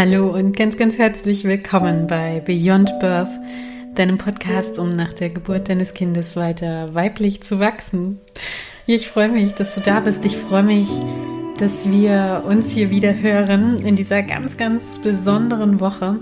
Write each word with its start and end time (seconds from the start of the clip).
Hallo 0.00 0.30
und 0.30 0.56
ganz, 0.56 0.78
ganz 0.78 0.96
herzlich 0.96 1.44
willkommen 1.44 2.06
bei 2.06 2.40
Beyond 2.40 2.98
Birth, 3.00 3.28
deinem 3.96 4.16
Podcast, 4.16 4.78
um 4.78 4.88
nach 4.88 5.12
der 5.12 5.28
Geburt 5.28 5.68
deines 5.68 5.92
Kindes 5.92 6.36
weiter 6.36 6.86
weiblich 6.94 7.42
zu 7.42 7.60
wachsen. 7.60 8.18
Ich 8.86 9.08
freue 9.10 9.28
mich, 9.28 9.52
dass 9.52 9.74
du 9.74 9.82
da 9.82 10.00
bist. 10.00 10.24
Ich 10.24 10.38
freue 10.38 10.62
mich, 10.62 10.88
dass 11.58 11.92
wir 11.92 12.44
uns 12.48 12.70
hier 12.70 12.88
wieder 12.88 13.14
hören 13.14 13.76
in 13.80 13.94
dieser 13.94 14.22
ganz, 14.22 14.56
ganz 14.56 14.96
besonderen 14.96 15.80
Woche. 15.80 16.18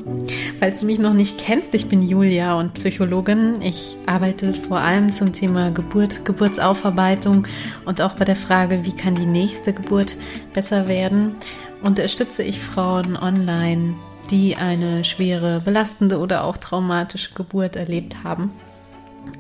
Falls 0.59 0.81
du 0.81 0.87
mich 0.87 0.99
noch 0.99 1.15
nicht 1.15 1.39
kennst, 1.39 1.73
ich 1.73 1.87
bin 1.87 2.03
Julia 2.03 2.59
und 2.59 2.75
Psychologin. 2.75 3.63
Ich 3.63 3.97
arbeite 4.07 4.55
vor 4.55 4.81
allem 4.81 5.13
zum 5.13 5.33
Thema 5.33 5.71
Geburt, 5.71 6.25
Geburtsaufarbeitung 6.25 7.47
und 7.85 8.03
auch 8.03 8.17
bei 8.17 8.25
der 8.25 8.35
Frage, 8.35 8.81
wie 8.83 8.97
kann 8.97 9.15
die 9.15 9.25
nächste 9.25 9.73
Geburt 9.73 10.17
besser 10.53 10.89
werden. 10.89 11.37
Unterstütze 11.83 12.43
ich 12.43 12.61
Frauen 12.61 13.17
online, 13.17 13.95
die 14.31 14.57
eine 14.57 15.05
schwere, 15.05 15.61
belastende 15.61 16.19
oder 16.19 16.45
auch 16.45 16.57
traumatische 16.57 17.35
Geburt 17.35 17.77
erlebt 17.77 18.25
haben. 18.25 18.53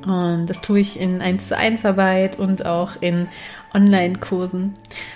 Und 0.06 0.46
das 0.46 0.60
tue 0.60 0.80
ich 0.80 1.01
in 1.01 1.20
1 1.20 1.48
zu 1.48 1.56
1 1.56 1.84
Arbeit 1.84 2.38
und 2.38 2.65
auch 2.65 2.93
in 3.01 3.29
Online-Kursen. 3.74 4.74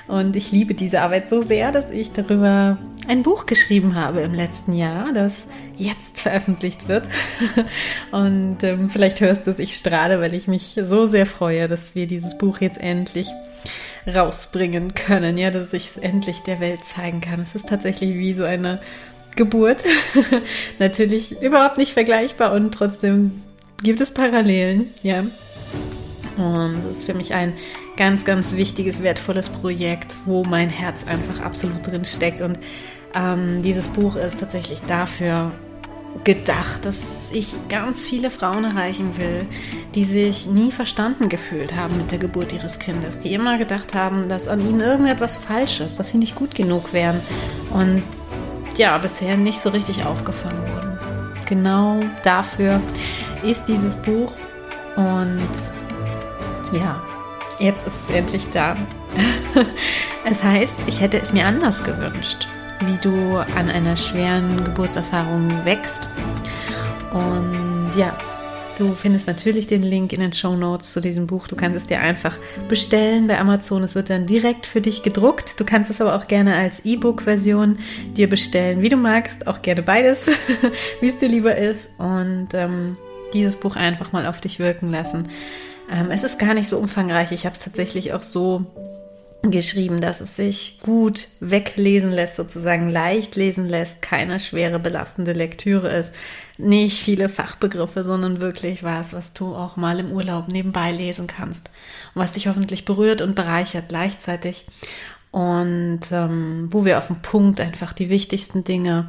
Und 0.09 0.37
ich 0.37 0.51
liebe 0.51 0.75
diese 0.75 1.01
Arbeit 1.03 1.29
so 1.29 1.41
sehr, 1.41 1.73
dass 1.73 1.91
ich 1.91 2.13
darüber 2.13 2.79
ein 3.09 3.23
Buch 3.23 3.47
geschrieben 3.47 3.95
habe 3.95 4.21
im 4.21 4.35
letzten 4.35 4.73
Jahr, 4.73 5.13
das 5.13 5.47
jetzt 5.77 6.21
veröffentlicht 6.21 6.89
wird. 6.89 7.09
Und 8.13 8.63
ähm, 8.63 8.91
vielleicht 8.91 9.21
hörst 9.21 9.47
du 9.47 9.51
es, 9.51 9.59
ich 9.59 9.77
strahle, 9.77 10.21
weil 10.21 10.35
ich 10.35 10.49
mich 10.49 10.79
so 10.83 11.07
sehr 11.07 11.27
freue, 11.27 11.69
dass 11.69 11.95
wir 11.95 12.07
dieses 12.07 12.37
Buch 12.37 12.61
jetzt 12.61 12.79
endlich 12.79 13.29
rausbringen 14.07 14.95
können, 14.95 15.39
ja, 15.39 15.51
dass 15.51 15.73
ich 15.73 15.91
es 15.91 15.97
endlich 15.97 16.41
der 16.41 16.61
Welt 16.61 16.85
zeigen 16.85 17.21
kann. 17.21 17.41
Es 17.41 17.55
ist 17.55 17.69
tatsächlich 17.69 18.17
wie 18.17 18.35
so 18.35 18.45
eine 18.45 18.81
Geburt. 19.37 19.85
Natürlich 20.79 21.41
überhaupt 21.41 21.79
nicht 21.79 21.93
vergleichbar 21.93 22.53
und 22.53 22.73
trotzdem 22.73 23.43
gibt 23.83 24.01
es 24.01 24.13
Parallelen, 24.13 24.91
ja. 25.03 25.25
Und 26.37 26.85
das 26.85 26.97
ist 26.97 27.05
für 27.05 27.15
mich 27.15 27.35
ein 27.35 27.53
ganz, 27.97 28.25
ganz 28.25 28.57
wichtiges, 28.57 29.03
wertvolles 29.03 29.49
Projekt, 29.51 30.15
wo 30.25 30.45
mein 30.45 30.71
Herz 30.71 31.07
einfach 31.07 31.45
absolut 31.45 31.87
drin 31.87 32.05
steckt. 32.05 32.41
Und 32.41 32.59
ähm, 33.15 33.63
dieses 33.63 33.89
Buch 33.89 34.17
ist 34.17 34.41
tatsächlich 34.41 34.81
dafür 34.83 35.53
gedacht, 36.25 36.85
dass 36.85 37.33
ich 37.33 37.55
ganz 37.69 38.05
viele 38.05 38.31
Frauen 38.31 38.65
erreichen 38.65 39.17
will, 39.17 39.47
die 39.95 40.05
sich 40.05 40.47
nie 40.47 40.71
verstanden 40.71 41.29
gefühlt 41.29 41.75
haben 41.75 41.97
mit 41.97 42.11
der 42.13 42.19
Geburt 42.19 42.53
ihres 42.53 42.79
Kindes, 42.79 43.19
die 43.19 43.35
immer 43.35 43.59
gedacht 43.59 43.95
haben, 43.95 44.29
dass 44.29 44.49
an 44.49 44.61
ihnen 44.61 44.81
irgendetwas 44.81 45.37
falsch 45.37 45.81
ist, 45.81 45.99
dass 45.99 46.11
sie 46.11 46.19
nicht 46.19 46.35
gut 46.35 46.55
genug 46.55 46.93
wären 46.93 47.21
und 47.71 48.03
ja, 48.77 48.97
bisher 48.99 49.37
nicht 49.37 49.61
so 49.61 49.71
richtig 49.71 50.05
aufgefangen 50.05 50.61
wurden. 50.73 50.99
Genau 51.47 52.01
dafür 52.23 52.81
ist 53.43 53.65
dieses 53.65 53.97
Buch 53.97 54.33
und 54.97 55.41
ja, 56.73 57.03
jetzt 57.59 57.87
ist 57.87 58.09
es 58.09 58.15
endlich 58.15 58.49
da. 58.51 58.77
es 60.25 60.43
heißt, 60.43 60.85
ich 60.87 61.01
hätte 61.01 61.21
es 61.21 61.33
mir 61.33 61.47
anders 61.47 61.85
gewünscht, 61.85 62.49
wie 62.87 62.99
du 62.99 63.37
an 63.57 63.69
einer 63.69 63.97
schweren 63.97 64.65
Geburtserfahrung 64.65 65.65
wächst. 65.65 66.09
Und 67.13 67.91
ja, 67.97 68.17
Du 68.79 68.95
findest 68.95 69.27
natürlich 69.27 69.67
den 69.67 69.83
Link 69.83 70.13
in 70.13 70.21
den 70.21 70.33
Show 70.33 70.57
Notes 70.57 70.93
zu 70.93 71.01
diesem 71.01 71.27
Buch. 71.27 71.47
Du 71.47 71.57
kannst 71.57 71.77
es 71.77 71.87
dir 71.87 72.01
einfach 72.01 72.39
bestellen 72.69 73.27
bei 73.27 73.39
Amazon. 73.39 73.85
Es 73.85 73.95
wird 73.95 74.09
dann 74.09 74.27
direkt 74.27 74.65
für 74.65 74.81
dich 74.81 75.03
gedruckt. 75.03 75.61
Du 75.61 75.65
kannst 75.65 75.91
es 75.91 76.01
aber 76.01 76.17
auch 76.17 76.27
gerne 76.27 76.57
als 76.57 76.85
E-Book-Version 76.85 77.79
dir 78.17 78.31
bestellen, 78.31 78.81
wie 78.81 78.89
du 78.89 78.97
magst. 78.97 79.47
Auch 79.47 79.61
gerne 79.61 79.83
beides, 79.83 80.27
wie 81.01 81.09
es 81.09 81.19
dir 81.19 81.29
lieber 81.29 81.55
ist. 81.55 81.91
Und 81.99 82.49
ähm, 82.55 82.97
dieses 83.35 83.59
Buch 83.59 83.77
einfach 83.77 84.13
mal 84.13 84.27
auf 84.27 84.41
dich 84.41 84.59
wirken 84.59 84.91
lassen. 84.91 85.29
Ähm, 85.91 86.11
es 86.11 86.25
ist 86.25 86.39
gar 86.39 86.55
nicht 86.55 86.69
so 86.69 86.79
umfangreich. 86.79 87.31
Ich 87.31 87.45
habe 87.45 87.55
es 87.55 87.63
tatsächlich 87.63 88.15
auch 88.15 88.23
so 88.23 88.65
geschrieben, 89.43 90.01
dass 90.01 90.21
es 90.21 90.37
sich 90.37 90.79
gut 90.83 91.29
weglesen 91.41 92.13
lässt, 92.13 92.37
sozusagen 92.37 92.89
leicht 92.89 93.35
lesen 93.35 93.69
lässt, 93.69 94.01
keine 94.01 94.39
schwere 94.39 94.79
belastende 94.79 95.33
Lektüre 95.33 95.89
ist, 95.89 96.13
nicht 96.59 97.03
viele 97.03 97.29
Fachbegriffe, 97.29 98.05
sondern 98.05 98.41
wirklich 98.41 98.85
was, 98.85 99.13
was 99.13 99.35
du 99.35 99.55
auch 99.55 99.77
mal 99.77 99.99
im 99.99 100.13
Urlaub 100.13 100.49
nebenbei 100.49 100.93
lesen 100.93 101.27
kannst 101.27 101.71
und 102.15 102.23
was 102.23 102.33
dich 102.33 102.47
hoffentlich 102.47 102.85
berührt 102.85 103.21
und 103.21 103.35
bereichert 103.35 103.89
gleichzeitig 103.89 104.65
und 105.33 106.01
ähm, 106.13 106.69
wo 106.71 106.85
wir 106.85 106.99
auf 106.99 107.09
den 107.09 107.21
Punkt 107.21 107.61
einfach 107.61 107.93
die 107.93 108.11
wichtigsten 108.11 108.63
Dinge 108.63 109.09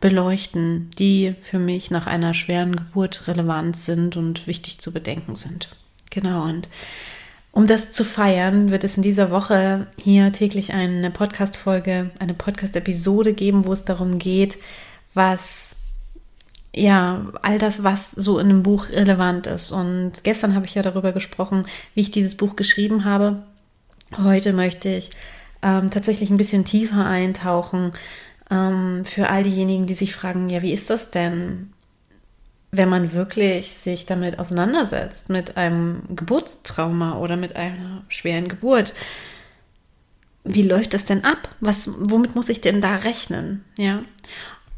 beleuchten, 0.00 0.90
die 0.98 1.34
für 1.42 1.58
mich 1.58 1.90
nach 1.90 2.06
einer 2.06 2.34
schweren 2.34 2.76
Geburt 2.76 3.26
relevant 3.26 3.76
sind 3.76 4.16
und 4.16 4.46
wichtig 4.46 4.80
zu 4.80 4.92
bedenken 4.92 5.34
sind. 5.34 5.70
Genau, 6.10 6.44
und 6.44 6.68
um 7.52 7.66
das 7.66 7.92
zu 7.92 8.04
feiern, 8.04 8.70
wird 8.70 8.82
es 8.82 8.96
in 8.96 9.02
dieser 9.02 9.30
Woche 9.30 9.86
hier 10.02 10.32
täglich 10.32 10.72
eine 10.72 11.10
Podcast-Folge, 11.10 12.10
eine 12.18 12.32
Podcast-Episode 12.32 13.34
geben, 13.34 13.66
wo 13.66 13.72
es 13.74 13.84
darum 13.84 14.18
geht, 14.18 14.58
was, 15.12 15.76
ja, 16.74 17.26
all 17.42 17.58
das, 17.58 17.84
was 17.84 18.10
so 18.10 18.38
in 18.38 18.48
einem 18.48 18.62
Buch 18.62 18.88
relevant 18.88 19.46
ist. 19.46 19.70
Und 19.70 20.24
gestern 20.24 20.54
habe 20.54 20.64
ich 20.64 20.74
ja 20.74 20.82
darüber 20.82 21.12
gesprochen, 21.12 21.66
wie 21.94 22.00
ich 22.00 22.10
dieses 22.10 22.36
Buch 22.36 22.56
geschrieben 22.56 23.04
habe. 23.04 23.42
Heute 24.16 24.54
möchte 24.54 24.88
ich 24.88 25.10
ähm, 25.60 25.90
tatsächlich 25.90 26.30
ein 26.30 26.38
bisschen 26.38 26.64
tiefer 26.64 27.04
eintauchen, 27.04 27.92
ähm, 28.50 29.04
für 29.04 29.28
all 29.28 29.42
diejenigen, 29.42 29.86
die 29.86 29.94
sich 29.94 30.14
fragen, 30.14 30.48
ja, 30.48 30.62
wie 30.62 30.72
ist 30.72 30.88
das 30.88 31.10
denn, 31.10 31.72
wenn 32.72 32.88
man 32.88 33.12
wirklich 33.12 33.74
sich 33.74 34.06
damit 34.06 34.38
auseinandersetzt, 34.38 35.28
mit 35.28 35.58
einem 35.58 36.02
Geburtstrauma 36.08 37.18
oder 37.18 37.36
mit 37.36 37.54
einer 37.54 38.02
schweren 38.08 38.48
Geburt? 38.48 38.94
Wie 40.44 40.62
läuft 40.62 40.94
das 40.94 41.04
denn 41.04 41.22
ab? 41.22 41.54
Was, 41.60 41.90
womit 41.98 42.34
muss 42.34 42.48
ich 42.48 42.62
denn 42.62 42.80
da 42.80 42.96
rechnen? 42.96 43.62
Ja. 43.76 44.02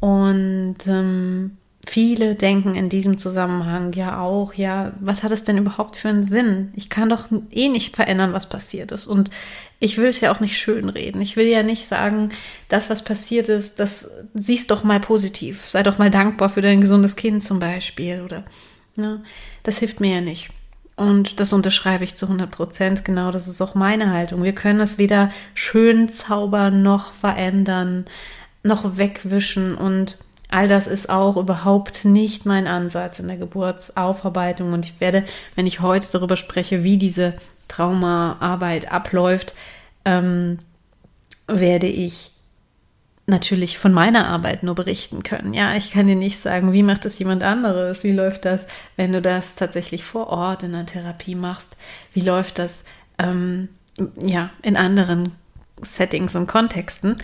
Und 0.01 0.75
ähm, 0.87 1.57
Viele 1.87 2.35
denken 2.35 2.73
in 2.75 2.89
diesem 2.89 3.17
Zusammenhang 3.17 3.93
ja 3.93 4.19
auch, 4.19 4.53
ja, 4.53 4.93
was 4.99 5.23
hat 5.23 5.31
es 5.31 5.43
denn 5.43 5.57
überhaupt 5.57 5.95
für 5.95 6.09
einen 6.09 6.23
Sinn? 6.23 6.71
Ich 6.75 6.89
kann 6.89 7.09
doch 7.09 7.27
eh 7.51 7.69
nicht 7.69 7.95
verändern, 7.95 8.33
was 8.33 8.49
passiert 8.49 8.91
ist. 8.91 9.05
Und 9.07 9.29
ich 9.79 9.97
will 9.97 10.07
es 10.07 10.19
ja 10.19 10.31
auch 10.31 10.39
nicht 10.39 10.57
schönreden. 10.57 11.21
Ich 11.21 11.35
will 11.35 11.47
ja 11.47 11.61
nicht 11.61 11.85
sagen, 11.85 12.29
das, 12.69 12.89
was 12.89 13.03
passiert 13.03 13.49
ist, 13.49 13.79
das 13.79 14.09
siehst 14.33 14.71
doch 14.71 14.83
mal 14.83 14.99
positiv. 14.99 15.69
Sei 15.69 15.83
doch 15.83 15.97
mal 15.97 16.09
dankbar 16.09 16.49
für 16.49 16.61
dein 16.61 16.81
gesundes 16.81 17.15
Kind 17.15 17.43
zum 17.43 17.59
Beispiel. 17.59 18.21
Oder, 18.21 18.43
ne? 18.95 19.21
Das 19.63 19.77
hilft 19.77 19.99
mir 19.99 20.15
ja 20.15 20.21
nicht. 20.21 20.49
Und 20.95 21.39
das 21.39 21.53
unterschreibe 21.53 22.03
ich 22.03 22.15
zu 22.15 22.25
100 22.25 22.49
Prozent. 22.49 23.05
Genau, 23.05 23.29
das 23.29 23.47
ist 23.47 23.61
auch 23.61 23.75
meine 23.75 24.11
Haltung. 24.11 24.43
Wir 24.43 24.55
können 24.55 24.79
es 24.79 24.97
weder 24.97 25.29
schön 25.53 26.09
zaubern, 26.09 26.81
noch 26.81 27.13
verändern, 27.13 28.05
noch 28.63 28.97
wegwischen 28.97 29.75
und 29.75 30.17
All 30.49 30.67
das 30.67 30.87
ist 30.87 31.09
auch 31.09 31.37
überhaupt 31.37 32.05
nicht 32.05 32.45
mein 32.45 32.67
Ansatz 32.67 33.19
in 33.19 33.27
der 33.27 33.37
Geburtsaufarbeitung 33.37 34.73
und 34.73 34.85
ich 34.85 34.99
werde, 34.99 35.23
wenn 35.55 35.65
ich 35.65 35.81
heute 35.81 36.07
darüber 36.11 36.37
spreche, 36.37 36.83
wie 36.83 36.97
diese 36.97 37.33
Traumaarbeit 37.67 38.91
abläuft, 38.91 39.55
ähm, 40.05 40.59
werde 41.47 41.87
ich 41.87 42.31
natürlich 43.27 43.79
von 43.79 43.91
meiner 43.91 44.27
Arbeit 44.27 44.61
nur 44.61 44.75
berichten 44.75 45.23
können. 45.23 45.53
Ja, 45.53 45.75
ich 45.75 45.91
kann 45.91 46.07
dir 46.07 46.15
nicht 46.15 46.39
sagen, 46.39 46.73
wie 46.73 46.83
macht 46.83 47.05
es 47.05 47.17
jemand 47.17 47.43
anderes, 47.43 48.03
wie 48.03 48.11
läuft 48.11 48.45
das, 48.45 48.67
wenn 48.97 49.11
du 49.11 49.21
das 49.21 49.55
tatsächlich 49.55 50.03
vor 50.03 50.27
Ort 50.27 50.63
in 50.63 50.73
der 50.73 50.85
Therapie 50.85 51.35
machst, 51.35 51.77
wie 52.13 52.21
läuft 52.21 52.59
das 52.59 52.83
ähm, 53.17 53.69
ja 54.23 54.51
in 54.61 54.77
anderen 54.77 55.31
Settings 55.81 56.35
und 56.35 56.47
Kontexten. 56.47 57.15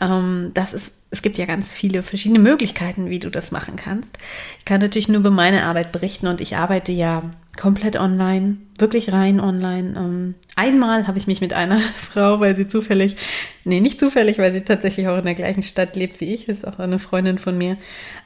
Ähm, 0.00 0.50
das 0.54 0.72
ist, 0.72 0.96
es 1.14 1.22
gibt 1.22 1.38
ja 1.38 1.46
ganz 1.46 1.72
viele 1.72 2.02
verschiedene 2.02 2.40
Möglichkeiten, 2.40 3.08
wie 3.08 3.20
du 3.20 3.30
das 3.30 3.52
machen 3.52 3.76
kannst. 3.76 4.18
Ich 4.58 4.64
kann 4.64 4.80
natürlich 4.80 5.08
nur 5.08 5.20
über 5.20 5.30
meine 5.30 5.62
Arbeit 5.62 5.92
berichten 5.92 6.26
und 6.26 6.40
ich 6.40 6.56
arbeite 6.56 6.90
ja 6.90 7.22
komplett 7.56 7.96
online, 7.96 8.56
wirklich 8.80 9.12
rein 9.12 9.38
online. 9.38 9.96
Ähm, 9.96 10.34
einmal 10.56 11.06
habe 11.06 11.16
ich 11.16 11.28
mich 11.28 11.40
mit 11.40 11.52
einer 11.52 11.78
Frau, 11.96 12.40
weil 12.40 12.56
sie 12.56 12.66
zufällig, 12.66 13.14
nee, 13.62 13.78
nicht 13.78 14.00
zufällig, 14.00 14.38
weil 14.38 14.52
sie 14.52 14.62
tatsächlich 14.62 15.06
auch 15.06 15.16
in 15.16 15.24
der 15.24 15.34
gleichen 15.34 15.62
Stadt 15.62 15.94
lebt 15.94 16.20
wie 16.20 16.34
ich, 16.34 16.48
ist 16.48 16.66
auch 16.66 16.80
eine 16.80 16.98
Freundin 16.98 17.38
von 17.38 17.56
mir, 17.56 17.76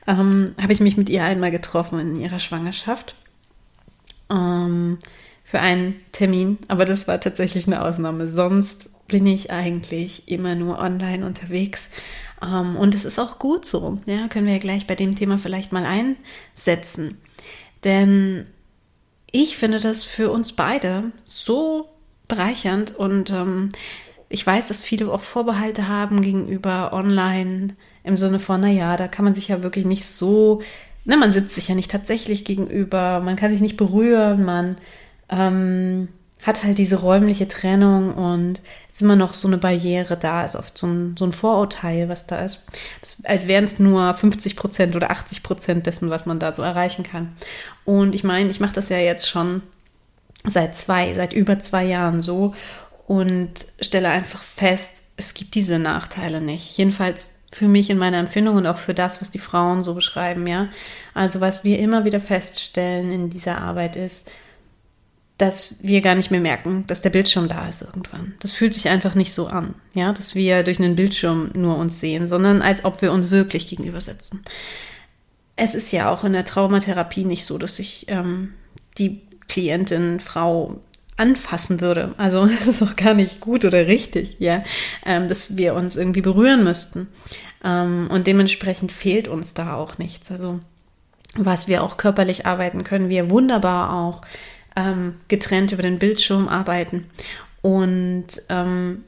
ähm, 0.07 0.55
habe 0.59 0.73
ich 0.73 0.81
mich 0.81 0.97
mit 0.97 1.11
ihr 1.11 1.25
einmal 1.25 1.51
getroffen 1.51 1.99
in 1.99 2.17
ihrer 2.19 2.39
Schwangerschaft. 2.39 3.17
Ähm, 4.31 4.97
für 5.45 5.61
einen 5.61 5.97
Termin, 6.13 6.57
aber 6.69 6.87
das 6.87 7.07
war 7.07 7.21
tatsächlich 7.21 7.67
eine 7.67 7.83
Ausnahme. 7.83 8.29
Sonst 8.29 8.93
bin 9.09 9.27
ich 9.27 9.51
eigentlich 9.51 10.29
immer 10.29 10.55
nur 10.55 10.79
online 10.79 11.27
unterwegs. 11.27 11.89
Ähm, 12.43 12.77
und 12.77 12.95
es 12.95 13.05
ist 13.05 13.19
auch 13.19 13.39
gut 13.39 13.65
so. 13.65 13.99
Ja, 14.07 14.29
können 14.29 14.47
wir 14.47 14.55
ja 14.55 14.59
gleich 14.59 14.87
bei 14.87 14.95
dem 14.95 15.17
Thema 15.17 15.39
vielleicht 15.39 15.73
mal 15.73 15.85
einsetzen. 15.85 17.19
Denn 17.85 18.47
ich 19.31 19.57
finde 19.57 19.81
das 19.81 20.05
für 20.05 20.31
uns 20.31 20.53
beide 20.53 21.13
so 21.25 21.89
bereichernd 22.27 22.95
und 22.95 23.31
ähm, 23.31 23.71
ich 24.29 24.47
weiß, 24.47 24.69
dass 24.69 24.83
viele 24.83 25.11
auch 25.11 25.23
Vorbehalte 25.23 25.89
haben 25.89 26.21
gegenüber 26.21 26.93
online 26.93 27.69
im 28.05 28.17
Sinne 28.19 28.39
von, 28.39 28.61
naja, 28.61 28.97
da 28.97 29.09
kann 29.09 29.25
man 29.25 29.35
sich 29.35 29.49
ja 29.49 29.63
wirklich 29.63 29.87
nicht 29.87 30.05
so, 30.05 30.61
ne, 31.05 31.17
man 31.17 31.33
sitzt 31.33 31.55
sich 31.55 31.69
ja 31.69 31.75
nicht 31.75 31.91
tatsächlich 31.91 32.45
gegenüber, 32.45 33.21
man 33.21 33.37
kann 33.37 33.51
sich 33.51 33.61
nicht 33.61 33.77
berühren, 33.79 34.45
man 34.45 34.77
ähm, 35.31 36.09
hat 36.43 36.63
halt 36.63 36.79
diese 36.79 36.97
räumliche 36.97 37.49
Trennung 37.49 38.15
und 38.15 38.61
ist 38.91 39.03
immer 39.03 39.17
noch 39.17 39.35
so 39.35 39.49
eine 39.49 39.59
Barriere 39.59 40.17
da, 40.17 40.45
ist 40.45 40.57
oft 40.57 40.79
so 40.79 40.87
ein, 40.87 41.17
so 41.19 41.25
ein 41.25 41.33
Vorurteil, 41.33 42.09
was 42.09 42.27
da 42.27 42.39
ist. 42.45 42.63
Das, 43.01 43.25
als 43.25 43.49
wären 43.49 43.65
es 43.65 43.79
nur 43.79 44.15
50 44.15 44.57
Prozent 44.57 44.95
oder 44.95 45.11
80 45.11 45.43
Prozent 45.43 45.87
dessen, 45.87 46.11
was 46.11 46.27
man 46.27 46.39
da 46.39 46.55
so 46.55 46.63
erreichen 46.63 47.03
kann. 47.03 47.37
Und 47.85 48.15
ich 48.15 48.23
meine, 48.23 48.51
ich 48.51 48.61
mache 48.61 48.75
das 48.75 48.89
ja 48.89 48.99
jetzt 48.99 49.29
schon 49.29 49.63
seit 50.45 50.77
zwei, 50.77 51.15
seit 51.15 51.33
über 51.33 51.59
zwei 51.59 51.85
Jahren 51.85 52.21
so 52.21 52.55
und 53.07 53.51
stelle 53.81 54.11
einfach 54.11 54.43
fest, 54.43 55.05
es 55.17 55.35
gibt 55.35 55.55
diese 55.55 55.79
Nachteile 55.79 56.41
nicht. 56.41 56.77
Jedenfalls 56.79 57.39
für 57.51 57.67
mich 57.67 57.91
in 57.91 57.99
meiner 57.99 58.19
Empfindung 58.19 58.57
und 58.57 58.67
auch 58.67 58.79
für 58.79 58.95
das, 58.95 59.21
was 59.21 59.31
die 59.31 59.39
Frauen 59.39 59.83
so 59.83 59.95
beschreiben, 59.95 60.47
ja. 60.47 60.69
Also 61.15 61.41
was 61.41 61.65
wir 61.65 61.79
immer 61.79 62.05
wieder 62.05 62.21
feststellen 62.21 63.11
in 63.11 63.31
dieser 63.31 63.59
Arbeit 63.59 63.97
ist, 63.97 64.31
dass 65.39 65.83
wir 65.83 66.01
gar 66.01 66.17
nicht 66.17 66.33
mehr 66.33 66.41
merken, 66.41 66.85
dass 66.89 67.01
der 67.01 67.11
Bildschirm 67.11 67.49
da 67.49 67.69
ist 67.69 67.83
irgendwann. 67.83 68.35
Das 68.41 68.53
fühlt 68.53 68.75
sich 68.75 68.89
einfach 68.89 69.15
nicht 69.15 69.33
so 69.33 69.47
an, 69.47 69.75
ja, 69.95 70.13
dass 70.13 70.35
wir 70.35 70.65
durch 70.65 70.81
einen 70.81 70.97
Bildschirm 70.97 71.51
nur 71.55 71.77
uns 71.77 72.01
sehen, 72.01 72.29
sondern 72.29 72.61
als 72.61 72.85
ob 72.85 73.03
wir 73.03 73.13
uns 73.13 73.31
wirklich 73.31 73.69
gegenüber 73.69 74.01
sitzen. 74.01 74.43
Es 75.55 75.75
ist 75.75 75.93
ja 75.93 76.11
auch 76.11 76.25
in 76.25 76.33
der 76.33 76.45
Traumatherapie 76.45 77.25
nicht 77.25 77.47
so, 77.47 77.57
dass 77.57 77.77
sich 77.77 78.07
ähm, 78.09 78.55
die 78.99 79.23
Klientin, 79.49 80.21
Frau 80.21 80.81
anfassen 81.17 81.81
würde. 81.81 82.15
Also 82.17 82.45
es 82.45 82.67
ist 82.67 82.83
auch 82.83 82.97
gar 82.97 83.15
nicht 83.15 83.41
gut 83.41 83.65
oder 83.65 83.87
richtig, 83.87 84.37
ja, 84.41 84.65
ähm, 85.07 85.29
dass 85.29 85.57
wir 85.57 85.75
uns 85.75 85.97
irgendwie 85.97 86.21
berühren 86.21 86.65
müssten. 86.65 87.09
Ähm, 87.63 88.09
und 88.11 88.27
dementsprechend 88.27 88.91
fehlt 88.91 89.29
uns 89.29 89.55
da 89.55 89.75
auch 89.75 89.99
nichts. 89.99 90.31
Also 90.33 90.61
was 91.35 91.69
wir 91.69 91.85
auch 91.85 91.97
körperlich 91.97 92.47
arbeiten 92.47 92.83
können, 92.85 93.09
wir 93.09 93.31
wunderbar 93.31 93.93
auch 93.93 94.23
ähm, 94.79 95.17
getrennt 95.27 95.73
über 95.73 95.83
den 95.83 95.99
Bildschirm 95.99 96.49
arbeiten. 96.49 97.07
Und 97.63 98.29
ähm, 98.49 99.05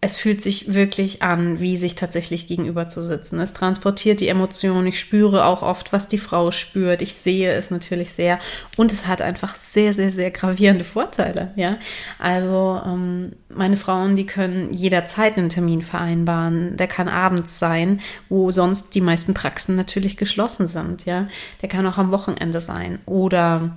es 0.00 0.16
fühlt 0.16 0.40
sich 0.40 0.72
wirklich 0.72 1.22
an, 1.22 1.58
wie 1.58 1.76
sich 1.76 1.96
tatsächlich 1.96 2.46
gegenüber 2.46 2.88
zu 2.88 3.02
sitzen. 3.02 3.40
Es 3.40 3.54
transportiert 3.54 4.20
die 4.20 4.28
Emotionen. 4.28 4.86
Ich 4.86 5.00
spüre 5.00 5.44
auch 5.46 5.62
oft, 5.62 5.92
was 5.92 6.06
die 6.06 6.18
Frau 6.18 6.52
spürt. 6.52 7.02
Ich 7.02 7.14
sehe 7.14 7.52
es 7.52 7.72
natürlich 7.72 8.10
sehr. 8.10 8.38
Und 8.76 8.92
es 8.92 9.08
hat 9.08 9.20
einfach 9.20 9.56
sehr, 9.56 9.92
sehr, 9.92 10.12
sehr 10.12 10.30
gravierende 10.30 10.84
Vorteile. 10.84 11.52
Ja, 11.56 11.78
also 12.20 12.80
ähm, 12.86 13.32
meine 13.48 13.76
Frauen, 13.76 14.14
die 14.14 14.26
können 14.26 14.72
jederzeit 14.72 15.36
einen 15.36 15.48
Termin 15.48 15.82
vereinbaren. 15.82 16.76
Der 16.76 16.86
kann 16.86 17.08
abends 17.08 17.58
sein, 17.58 18.00
wo 18.28 18.52
sonst 18.52 18.94
die 18.94 19.00
meisten 19.00 19.34
Praxen 19.34 19.74
natürlich 19.74 20.16
geschlossen 20.16 20.68
sind. 20.68 21.06
Ja, 21.06 21.26
der 21.62 21.68
kann 21.68 21.86
auch 21.86 21.98
am 21.98 22.12
Wochenende 22.12 22.60
sein 22.60 23.00
oder 23.06 23.76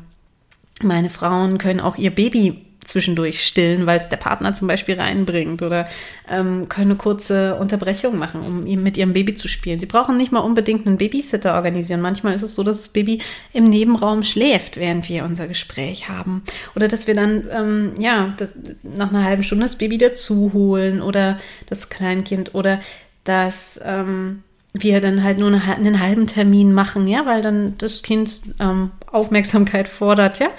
meine 0.84 1.10
Frauen 1.10 1.58
können 1.58 1.80
auch 1.80 1.98
ihr 1.98 2.12
Baby 2.12 2.66
zwischendurch 2.90 3.46
stillen, 3.46 3.86
weil 3.86 4.00
es 4.00 4.10
der 4.10 4.18
Partner 4.18 4.54
zum 4.54 4.68
Beispiel 4.68 4.96
reinbringt 4.96 5.62
oder 5.62 5.88
ähm, 6.30 6.70
können 6.70 6.92
eine 6.92 6.98
kurze 6.98 7.56
Unterbrechung 7.56 8.18
machen, 8.18 8.42
um 8.42 8.64
mit 8.84 8.98
ihrem 8.98 9.14
Baby 9.14 9.36
zu 9.36 9.48
spielen. 9.48 9.80
Sie 9.80 9.86
brauchen 9.86 10.18
nicht 10.18 10.32
mal 10.32 10.40
unbedingt 10.40 10.88
einen 10.88 10.98
Babysitter 10.98 11.54
organisieren. 11.54 12.02
Manchmal 12.02 12.34
ist 12.34 12.42
es 12.42 12.56
so, 12.56 12.64
dass 12.64 12.78
das 12.78 12.90
Baby 12.90 13.22
im 13.54 13.66
Nebenraum 13.66 14.24
schläft, 14.24 14.78
während 14.78 15.08
wir 15.10 15.24
unser 15.24 15.48
Gespräch 15.48 16.10
haben. 16.10 16.44
Oder 16.76 16.88
dass 16.88 17.08
wir 17.08 17.16
dann, 17.16 17.44
ähm, 17.52 17.94
ja, 18.00 18.34
das, 18.38 18.76
nach 18.84 19.10
einer 19.10 19.24
halben 19.24 19.44
Stunde 19.44 19.66
das 19.66 19.78
Baby 19.78 19.98
dazu 19.98 20.52
holen 20.54 21.02
oder 21.02 21.40
das 21.68 21.90
Kleinkind 21.90 22.56
oder 22.56 22.80
dass 23.24 23.80
ähm, 23.84 24.44
wir 24.74 25.02
dann 25.02 25.24
halt 25.24 25.40
nur 25.40 25.48
eine, 25.48 25.62
einen 25.64 26.00
halben 26.00 26.28
Termin 26.28 26.74
machen, 26.74 27.08
ja, 27.08 27.26
weil 27.26 27.42
dann 27.42 27.78
das 27.78 28.04
Kind 28.04 28.42
ähm, 28.60 28.92
Aufmerksamkeit 29.12 29.88
fordert, 29.88 30.40
ja. 30.40 30.50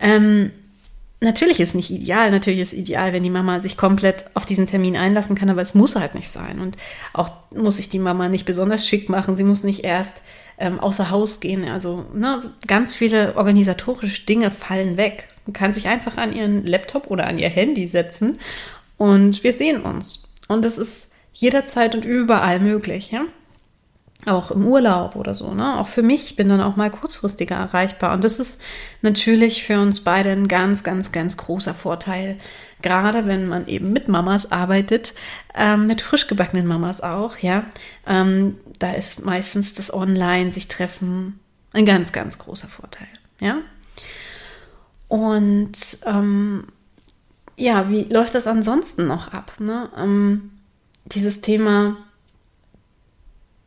Ähm, 0.00 0.50
natürlich 1.20 1.60
ist 1.60 1.74
nicht 1.74 1.90
ideal, 1.90 2.30
natürlich 2.30 2.60
ist 2.60 2.72
ideal, 2.72 3.12
wenn 3.12 3.22
die 3.22 3.30
Mama 3.30 3.60
sich 3.60 3.76
komplett 3.76 4.24
auf 4.34 4.46
diesen 4.46 4.66
Termin 4.66 4.96
einlassen 4.96 5.36
kann, 5.36 5.50
aber 5.50 5.62
es 5.62 5.74
muss 5.74 5.96
halt 5.96 6.14
nicht 6.14 6.30
sein. 6.30 6.60
Und 6.60 6.76
auch 7.12 7.30
muss 7.54 7.76
sich 7.76 7.88
die 7.88 7.98
Mama 7.98 8.28
nicht 8.28 8.46
besonders 8.46 8.86
schick 8.86 9.08
machen, 9.08 9.36
sie 9.36 9.44
muss 9.44 9.64
nicht 9.64 9.84
erst 9.84 10.22
ähm, 10.58 10.80
außer 10.80 11.10
Haus 11.10 11.40
gehen. 11.40 11.68
Also 11.68 12.06
ne, 12.14 12.52
ganz 12.66 12.94
viele 12.94 13.36
organisatorische 13.36 14.24
Dinge 14.24 14.50
fallen 14.50 14.96
weg. 14.96 15.28
Man 15.46 15.52
kann 15.52 15.72
sich 15.72 15.88
einfach 15.88 16.16
an 16.16 16.32
ihren 16.32 16.66
Laptop 16.66 17.08
oder 17.08 17.26
an 17.26 17.38
ihr 17.38 17.50
Handy 17.50 17.86
setzen 17.86 18.38
und 18.96 19.44
wir 19.44 19.52
sehen 19.52 19.82
uns. 19.82 20.22
Und 20.48 20.64
das 20.64 20.78
ist 20.78 21.10
jederzeit 21.34 21.94
und 21.94 22.04
überall 22.04 22.58
möglich, 22.58 23.10
ja 23.10 23.24
auch 24.26 24.50
im 24.50 24.66
Urlaub 24.66 25.16
oder 25.16 25.34
so, 25.34 25.52
ne? 25.54 25.78
Auch 25.78 25.88
für 25.88 26.02
mich, 26.02 26.24
ich 26.24 26.36
bin 26.36 26.48
dann 26.48 26.60
auch 26.60 26.76
mal 26.76 26.90
kurzfristiger 26.90 27.56
erreichbar. 27.56 28.12
Und 28.12 28.22
das 28.22 28.38
ist 28.38 28.60
natürlich 29.00 29.64
für 29.64 29.80
uns 29.80 30.00
beide 30.00 30.30
ein 30.30 30.48
ganz, 30.48 30.84
ganz, 30.84 31.12
ganz 31.12 31.36
großer 31.36 31.74
Vorteil. 31.74 32.38
Gerade 32.82 33.26
wenn 33.26 33.48
man 33.48 33.66
eben 33.66 33.92
mit 33.92 34.08
Mamas 34.08 34.52
arbeitet, 34.52 35.14
ähm, 35.54 35.86
mit 35.86 36.02
frisch 36.02 36.26
gebackenen 36.26 36.66
Mamas 36.66 37.00
auch, 37.00 37.38
ja. 37.38 37.64
Ähm, 38.06 38.58
da 38.78 38.92
ist 38.92 39.24
meistens 39.24 39.74
das 39.74 39.92
Online, 39.92 40.50
sich 40.52 40.68
treffen, 40.68 41.40
ein 41.72 41.86
ganz, 41.86 42.12
ganz 42.12 42.38
großer 42.38 42.68
Vorteil, 42.68 43.08
ja. 43.40 43.58
Und 45.08 45.98
ähm, 46.06 46.64
ja, 47.56 47.90
wie 47.90 48.04
läuft 48.04 48.34
das 48.34 48.46
ansonsten 48.46 49.06
noch 49.06 49.32
ab? 49.32 49.52
Ne? 49.58 49.90
Ähm, 49.96 50.52
dieses 51.04 51.40
Thema 51.42 51.96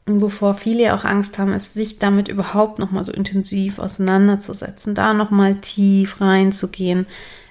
wovor 0.06 0.54
viele 0.54 0.94
auch 0.94 1.04
Angst 1.04 1.38
haben, 1.38 1.54
ist, 1.54 1.74
sich 1.74 1.98
damit 2.00 2.28
überhaupt 2.28 2.80
noch 2.80 2.92
mal 2.92 3.04
so 3.04 3.12
intensiv 3.12 3.80
auseinanderzusetzen, 3.80 4.94
da 4.94 5.14
noch 5.14 5.32
mal 5.32 5.56
tief 5.56 6.22
reinzugehen 6.22 7.08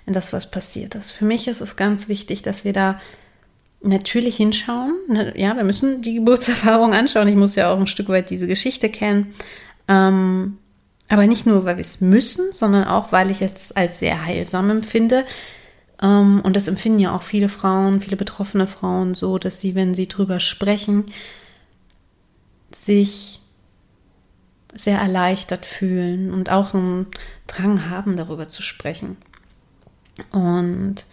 in 0.07 0.13
das, 0.13 0.33
was 0.33 0.51
passiert 0.51 0.95
ist. 0.95 1.11
Für 1.11 1.25
mich 1.25 1.49
ist 1.49 1.61
es 1.61 1.77
ganz 1.77 2.09
wichtig, 2.09 2.43
dass 2.43 2.65
wir 2.65 2.73
da 2.73 3.01
natürlich 3.83 4.37
hinschauen. 4.37 4.95
Ja, 5.35 5.57
wir 5.57 5.65
müssen 5.65 6.01
die 6.03 6.15
Geburtserfahrung 6.15 6.95
anschauen. 6.95 7.29
Ich 7.29 7.37
muss 7.37 7.55
ja 7.55 7.73
auch 7.73 7.79
ein 7.79 7.87
Stück 7.87 8.09
weit 8.09 8.31
diese 8.31 8.47
Geschichte 8.47 8.89
kennen. 8.89 9.35
Ähm, 9.89 10.59
aber 11.09 11.27
nicht 11.27 11.47
nur, 11.47 11.65
weil 11.65 11.77
wir 11.77 11.83
es 11.83 12.01
müssen, 12.01 12.51
sondern 12.51 12.85
auch, 12.85 13.13
weil 13.13 13.31
ich 13.31 13.43
es 13.43 13.73
als 13.73 13.99
sehr 13.99 14.25
heilsam 14.25 14.71
empfinde. 14.71 15.25
Ähm, 16.03 16.41
und 16.43 16.57
das 16.57 16.69
empfinden 16.69 16.99
ja 16.99 17.15
auch 17.15 17.23
viele 17.23 17.49
Frauen, 17.49 18.01
viele 18.01 18.17
betroffene 18.17 18.67
Frauen 18.67 19.15
so, 19.15 19.39
dass 19.39 19.61
sie, 19.61 19.75
wenn 19.75 19.95
sie 19.95 20.09
drüber 20.09 20.41
sprechen, 20.41 21.07
sich 22.75 23.41
sehr 24.75 24.99
erleichtert 24.99 25.67
fühlen 25.67 26.33
und 26.33 26.51
auch 26.51 26.75
einen 26.75 27.07
Drang 27.47 27.89
haben, 27.89 28.17
darüber 28.17 28.49
zu 28.49 28.63
sprechen. 28.63 29.17
Und 30.33 31.07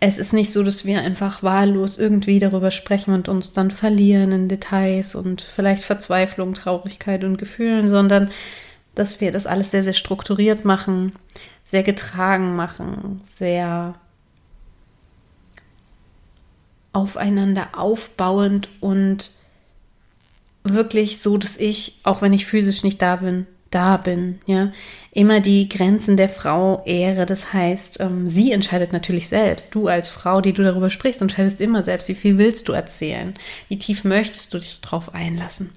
es 0.00 0.18
ist 0.18 0.32
nicht 0.32 0.52
so, 0.52 0.62
dass 0.62 0.84
wir 0.84 1.00
einfach 1.00 1.42
wahllos 1.42 1.98
irgendwie 1.98 2.38
darüber 2.38 2.70
sprechen 2.70 3.14
und 3.14 3.28
uns 3.28 3.52
dann 3.52 3.70
verlieren 3.70 4.32
in 4.32 4.48
Details 4.48 5.14
und 5.14 5.40
vielleicht 5.40 5.84
Verzweiflung, 5.84 6.54
Traurigkeit 6.54 7.24
und 7.24 7.38
Gefühlen, 7.38 7.88
sondern 7.88 8.30
dass 8.94 9.20
wir 9.20 9.32
das 9.32 9.46
alles 9.46 9.70
sehr, 9.70 9.82
sehr 9.82 9.94
strukturiert 9.94 10.64
machen, 10.64 11.12
sehr 11.64 11.82
getragen 11.82 12.54
machen, 12.54 13.18
sehr 13.22 13.94
aufeinander 16.92 17.68
aufbauend 17.76 18.68
und 18.80 19.32
wirklich 20.64 21.20
so, 21.20 21.36
dass 21.36 21.56
ich, 21.56 22.00
auch 22.02 22.22
wenn 22.22 22.32
ich 22.32 22.46
physisch 22.46 22.82
nicht 22.82 23.00
da 23.00 23.16
bin, 23.16 23.46
da 23.74 23.96
bin, 23.96 24.38
ja, 24.46 24.72
immer 25.10 25.40
die 25.40 25.68
Grenzen 25.68 26.16
der 26.16 26.28
Frau 26.28 26.82
ehre. 26.86 27.26
Das 27.26 27.52
heißt, 27.52 28.00
ähm, 28.00 28.28
sie 28.28 28.52
entscheidet 28.52 28.92
natürlich 28.92 29.28
selbst. 29.28 29.74
Du 29.74 29.88
als 29.88 30.08
Frau, 30.08 30.40
die 30.40 30.52
du 30.52 30.62
darüber 30.62 30.90
sprichst, 30.90 31.20
entscheidest 31.20 31.60
immer 31.60 31.82
selbst, 31.82 32.08
wie 32.08 32.14
viel 32.14 32.38
willst 32.38 32.68
du 32.68 32.72
erzählen, 32.72 33.34
wie 33.68 33.78
tief 33.78 34.04
möchtest 34.04 34.54
du 34.54 34.58
dich 34.58 34.80
drauf 34.80 35.14
einlassen. 35.14 35.70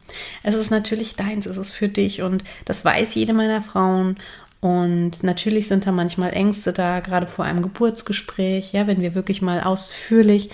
Es 0.43 0.53
ist 0.53 0.69
natürlich 0.69 1.15
deins, 1.15 1.47
es 1.47 1.57
ist 1.57 1.71
für 1.71 1.87
dich 1.87 2.21
und 2.21 2.43
das 2.65 2.85
weiß 2.85 3.15
jede 3.15 3.33
meiner 3.33 3.63
Frauen. 3.63 4.17
Und 4.59 5.23
natürlich 5.23 5.67
sind 5.67 5.85
da 5.85 5.91
manchmal 5.91 6.33
Ängste 6.33 6.73
da, 6.73 6.99
gerade 6.99 7.27
vor 7.27 7.45
einem 7.45 7.61
Geburtsgespräch, 7.61 8.73
ja, 8.73 8.85
wenn 8.85 9.01
wir 9.01 9.15
wirklich 9.15 9.41
mal 9.41 9.61
ausführlich 9.61 10.49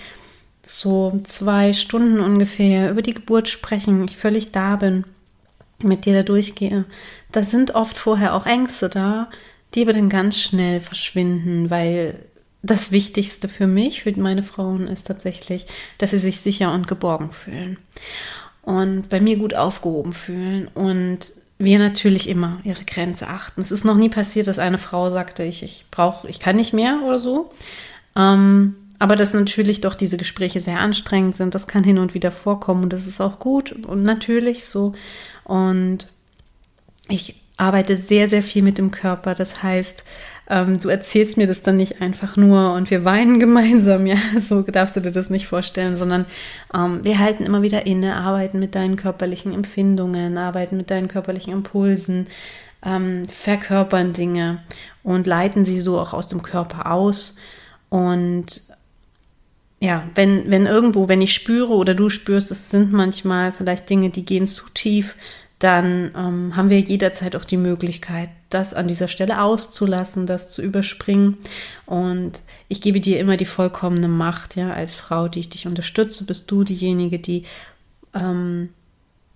so 0.66 1.20
zwei 1.24 1.72
Stunden 1.72 2.20
ungefähr 2.20 2.90
über 2.90 3.02
die 3.02 3.14
Geburt 3.14 3.48
sprechen, 3.48 4.04
ich 4.04 4.16
völlig 4.16 4.52
da 4.52 4.76
bin, 4.76 5.04
mit 5.82 6.04
dir 6.04 6.14
da 6.14 6.22
durchgehe, 6.22 6.84
da 7.32 7.42
sind 7.42 7.74
oft 7.74 7.96
vorher 7.96 8.34
auch 8.34 8.46
Ängste 8.46 8.88
da, 8.88 9.28
die 9.74 9.82
aber 9.82 9.92
dann 9.92 10.08
ganz 10.08 10.38
schnell 10.38 10.80
verschwinden, 10.80 11.70
weil 11.70 12.18
das 12.62 12.92
Wichtigste 12.92 13.48
für 13.48 13.66
mich, 13.66 14.02
für 14.02 14.18
meine 14.18 14.42
Frauen 14.42 14.86
ist 14.86 15.04
tatsächlich, 15.04 15.66
dass 15.98 16.12
sie 16.12 16.18
sich 16.18 16.40
sicher 16.40 16.72
und 16.72 16.86
geborgen 16.86 17.32
fühlen 17.32 17.78
und 18.62 19.10
bei 19.10 19.20
mir 19.20 19.36
gut 19.36 19.54
aufgehoben 19.54 20.14
fühlen 20.14 20.68
und 20.68 21.32
wir 21.58 21.78
natürlich 21.78 22.28
immer 22.28 22.60
ihre 22.64 22.84
Grenze 22.84 23.28
achten. 23.28 23.60
Es 23.60 23.70
ist 23.70 23.84
noch 23.84 23.96
nie 23.96 24.08
passiert, 24.08 24.46
dass 24.46 24.58
eine 24.58 24.78
Frau 24.78 25.10
sagte, 25.10 25.44
ich, 25.44 25.62
ich 25.62 25.86
brauche, 25.90 26.28
ich 26.28 26.40
kann 26.40 26.56
nicht 26.56 26.72
mehr 26.72 27.00
oder 27.04 27.18
so. 27.18 27.52
Ähm, 28.16 28.76
aber 29.04 29.16
dass 29.16 29.34
natürlich 29.34 29.82
doch 29.82 29.94
diese 29.94 30.16
Gespräche 30.16 30.62
sehr 30.62 30.80
anstrengend 30.80 31.36
sind, 31.36 31.54
das 31.54 31.66
kann 31.66 31.84
hin 31.84 31.98
und 31.98 32.14
wieder 32.14 32.30
vorkommen 32.30 32.84
und 32.84 32.92
das 32.94 33.06
ist 33.06 33.20
auch 33.20 33.38
gut 33.38 33.70
und 33.70 34.02
natürlich 34.02 34.64
so. 34.64 34.94
Und 35.44 36.10
ich 37.10 37.42
arbeite 37.58 37.98
sehr, 37.98 38.28
sehr 38.28 38.42
viel 38.42 38.62
mit 38.62 38.78
dem 38.78 38.92
Körper. 38.92 39.34
Das 39.34 39.62
heißt, 39.62 40.06
ähm, 40.48 40.80
du 40.80 40.88
erzählst 40.88 41.36
mir 41.36 41.46
das 41.46 41.60
dann 41.60 41.76
nicht 41.76 42.00
einfach 42.00 42.38
nur 42.38 42.72
und 42.72 42.90
wir 42.90 43.04
weinen 43.04 43.38
gemeinsam, 43.40 44.06
ja, 44.06 44.16
so 44.38 44.62
darfst 44.62 44.96
du 44.96 45.00
dir 45.00 45.12
das 45.12 45.28
nicht 45.28 45.48
vorstellen, 45.48 45.98
sondern 45.98 46.24
ähm, 46.74 47.00
wir 47.02 47.18
halten 47.18 47.44
immer 47.44 47.60
wieder 47.60 47.84
inne, 47.84 48.16
arbeiten 48.16 48.58
mit 48.58 48.74
deinen 48.74 48.96
körperlichen 48.96 49.52
Empfindungen, 49.52 50.38
arbeiten 50.38 50.78
mit 50.78 50.90
deinen 50.90 51.08
körperlichen 51.08 51.52
Impulsen, 51.52 52.28
ähm, 52.82 53.26
verkörpern 53.26 54.14
Dinge 54.14 54.62
und 55.02 55.26
leiten 55.26 55.66
sie 55.66 55.78
so 55.78 56.00
auch 56.00 56.14
aus 56.14 56.28
dem 56.28 56.42
Körper 56.42 56.90
aus. 56.90 57.36
Und 57.90 58.62
ja, 59.80 60.08
wenn, 60.14 60.50
wenn 60.50 60.66
irgendwo, 60.66 61.08
wenn 61.08 61.20
ich 61.20 61.34
spüre 61.34 61.74
oder 61.74 61.94
du 61.94 62.08
spürst, 62.08 62.50
es 62.50 62.70
sind 62.70 62.92
manchmal 62.92 63.52
vielleicht 63.52 63.90
Dinge, 63.90 64.10
die 64.10 64.24
gehen 64.24 64.46
zu 64.46 64.64
tief, 64.72 65.16
dann 65.58 66.10
ähm, 66.16 66.56
haben 66.56 66.68
wir 66.68 66.80
jederzeit 66.80 67.36
auch 67.36 67.44
die 67.44 67.56
Möglichkeit, 67.56 68.28
das 68.50 68.74
an 68.74 68.88
dieser 68.88 69.08
Stelle 69.08 69.40
auszulassen, 69.40 70.26
das 70.26 70.50
zu 70.50 70.62
überspringen. 70.62 71.38
Und 71.86 72.40
ich 72.68 72.80
gebe 72.80 73.00
dir 73.00 73.18
immer 73.18 73.36
die 73.36 73.44
vollkommene 73.44 74.08
Macht, 74.08 74.56
ja, 74.56 74.72
als 74.72 74.94
Frau, 74.94 75.28
die 75.28 75.40
ich 75.40 75.50
dich 75.50 75.66
unterstütze, 75.66 76.24
bist 76.24 76.50
du 76.50 76.64
diejenige, 76.64 77.18
die 77.18 77.44
ähm, 78.14 78.70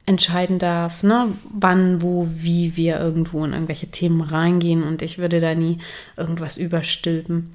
entscheiden 0.06 0.58
darf, 0.58 1.02
ne, 1.02 1.32
wann, 1.50 2.02
wo, 2.02 2.26
wie 2.30 2.76
wir 2.76 2.98
irgendwo 2.98 3.44
in 3.44 3.52
irgendwelche 3.52 3.88
Themen 3.88 4.20
reingehen. 4.20 4.82
Und 4.82 5.02
ich 5.02 5.18
würde 5.18 5.40
da 5.40 5.54
nie 5.54 5.78
irgendwas 6.16 6.56
überstülpen. 6.56 7.52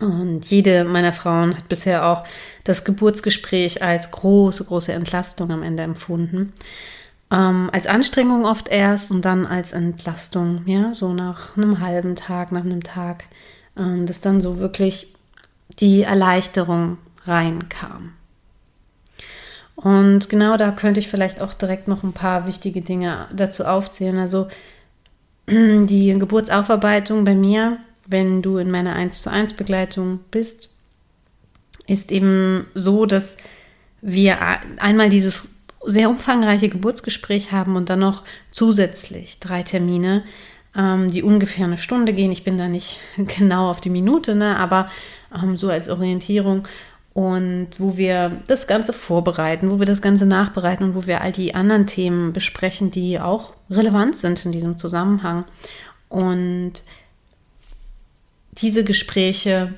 Und 0.00 0.50
jede 0.50 0.84
meiner 0.84 1.12
Frauen 1.12 1.56
hat 1.56 1.68
bisher 1.68 2.06
auch 2.06 2.24
das 2.64 2.84
Geburtsgespräch 2.84 3.82
als 3.82 4.10
große, 4.10 4.64
große 4.64 4.92
Entlastung 4.92 5.50
am 5.50 5.62
Ende 5.62 5.82
empfunden. 5.82 6.52
Ähm, 7.30 7.70
als 7.72 7.86
Anstrengung 7.86 8.44
oft 8.44 8.68
erst 8.68 9.12
und 9.12 9.24
dann 9.24 9.46
als 9.46 9.72
Entlastung, 9.72 10.62
ja, 10.66 10.94
so 10.94 11.12
nach 11.12 11.56
einem 11.56 11.80
halben 11.80 12.16
Tag, 12.16 12.50
nach 12.50 12.64
einem 12.64 12.82
Tag, 12.82 13.24
ähm, 13.76 14.06
dass 14.06 14.20
dann 14.20 14.40
so 14.40 14.58
wirklich 14.58 15.14
die 15.78 16.02
Erleichterung 16.02 16.98
reinkam. 17.24 18.14
Und 19.76 20.28
genau 20.28 20.56
da 20.56 20.72
könnte 20.72 21.00
ich 21.00 21.08
vielleicht 21.08 21.40
auch 21.40 21.54
direkt 21.54 21.88
noch 21.88 22.02
ein 22.02 22.12
paar 22.12 22.46
wichtige 22.46 22.82
Dinge 22.82 23.28
dazu 23.32 23.64
aufzählen. 23.64 24.18
Also 24.18 24.48
die 25.48 26.16
Geburtsaufarbeitung 26.18 27.24
bei 27.24 27.34
mir, 27.34 27.78
wenn 28.10 28.42
du 28.42 28.58
in 28.58 28.70
meiner 28.70 28.94
1 28.94 29.22
zu 29.22 29.30
1 29.30 29.54
Begleitung 29.54 30.20
bist, 30.30 30.70
ist 31.86 32.12
eben 32.12 32.66
so, 32.74 33.06
dass 33.06 33.36
wir 34.02 34.38
einmal 34.78 35.08
dieses 35.08 35.48
sehr 35.84 36.10
umfangreiche 36.10 36.68
Geburtsgespräch 36.68 37.52
haben 37.52 37.76
und 37.76 37.88
dann 37.88 38.00
noch 38.00 38.24
zusätzlich 38.50 39.40
drei 39.40 39.62
Termine, 39.62 40.24
ähm, 40.76 41.10
die 41.10 41.22
ungefähr 41.22 41.64
eine 41.64 41.78
Stunde 41.78 42.12
gehen. 42.12 42.32
Ich 42.32 42.44
bin 42.44 42.58
da 42.58 42.68
nicht 42.68 43.00
genau 43.38 43.70
auf 43.70 43.80
die 43.80 43.90
Minute, 43.90 44.34
ne, 44.34 44.56
aber 44.56 44.90
ähm, 45.34 45.56
so 45.56 45.70
als 45.70 45.88
Orientierung. 45.88 46.66
Und 47.12 47.68
wo 47.78 47.96
wir 47.96 48.40
das 48.46 48.68
Ganze 48.68 48.92
vorbereiten, 48.92 49.70
wo 49.70 49.80
wir 49.80 49.86
das 49.86 50.00
Ganze 50.00 50.26
nachbereiten 50.26 50.84
und 50.84 50.94
wo 50.94 51.06
wir 51.06 51.22
all 51.22 51.32
die 51.32 51.54
anderen 51.54 51.86
Themen 51.86 52.32
besprechen, 52.32 52.92
die 52.92 53.18
auch 53.18 53.52
relevant 53.68 54.16
sind 54.16 54.44
in 54.46 54.52
diesem 54.52 54.78
Zusammenhang. 54.78 55.44
Und 56.08 56.82
diese 58.52 58.84
Gespräche 58.84 59.74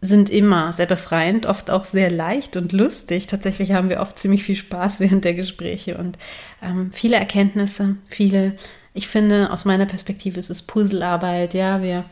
sind 0.00 0.30
immer 0.30 0.72
sehr 0.72 0.86
befreiend, 0.86 1.46
oft 1.46 1.70
auch 1.70 1.84
sehr 1.84 2.10
leicht 2.10 2.56
und 2.56 2.72
lustig. 2.72 3.26
Tatsächlich 3.26 3.72
haben 3.72 3.88
wir 3.88 4.00
oft 4.00 4.18
ziemlich 4.18 4.44
viel 4.44 4.56
Spaß 4.56 5.00
während 5.00 5.24
der 5.24 5.34
Gespräche 5.34 5.96
und 5.98 6.18
ähm, 6.62 6.90
viele 6.92 7.16
Erkenntnisse, 7.16 7.96
viele, 8.08 8.56
ich 8.94 9.08
finde, 9.08 9.50
aus 9.50 9.64
meiner 9.64 9.86
Perspektive 9.86 10.38
ist 10.38 10.50
es 10.50 10.62
Puzzlearbeit, 10.62 11.54
ja, 11.54 11.82
wir, 11.82 12.04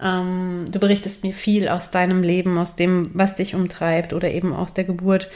ähm, 0.00 0.64
du 0.70 0.78
berichtest 0.78 1.24
mir 1.24 1.32
viel 1.32 1.68
aus 1.68 1.90
deinem 1.90 2.22
Leben, 2.22 2.58
aus 2.58 2.76
dem, 2.76 3.10
was 3.14 3.36
dich 3.36 3.54
umtreibt 3.54 4.12
oder 4.12 4.30
eben 4.30 4.54
aus 4.54 4.74
der 4.74 4.84
Geburt 4.84 5.28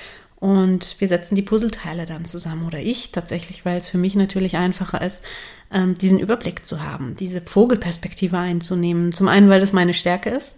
und 0.45 0.97
wir 0.99 1.09
setzen 1.09 1.37
die 1.37 1.43
Puzzleteile 1.43 2.05
dann 2.05 2.27
zusammen 2.27 2.67
oder 2.67 2.79
ich 2.79 3.13
tatsächlich, 3.13 3.65
weil 3.65 3.79
es 3.79 3.89
für 3.89 3.97
mich 3.97 4.15
natürlich 4.15 4.59
einfacher 4.59 5.01
ist, 5.01 5.25
ähm, 5.73 5.97
diesen 5.97 6.19
Überblick 6.19 6.67
zu 6.67 6.83
haben, 6.83 7.17
diese 7.17 7.41
Vogelperspektive 7.41 8.37
einzunehmen. 8.37 9.11
Zum 9.13 9.29
einen, 9.29 9.49
weil 9.49 9.61
das 9.61 9.73
meine 9.73 9.95
Stärke 9.95 10.29
ist 10.29 10.57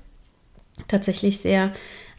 tatsächlich 0.88 1.38
sehr 1.38 1.72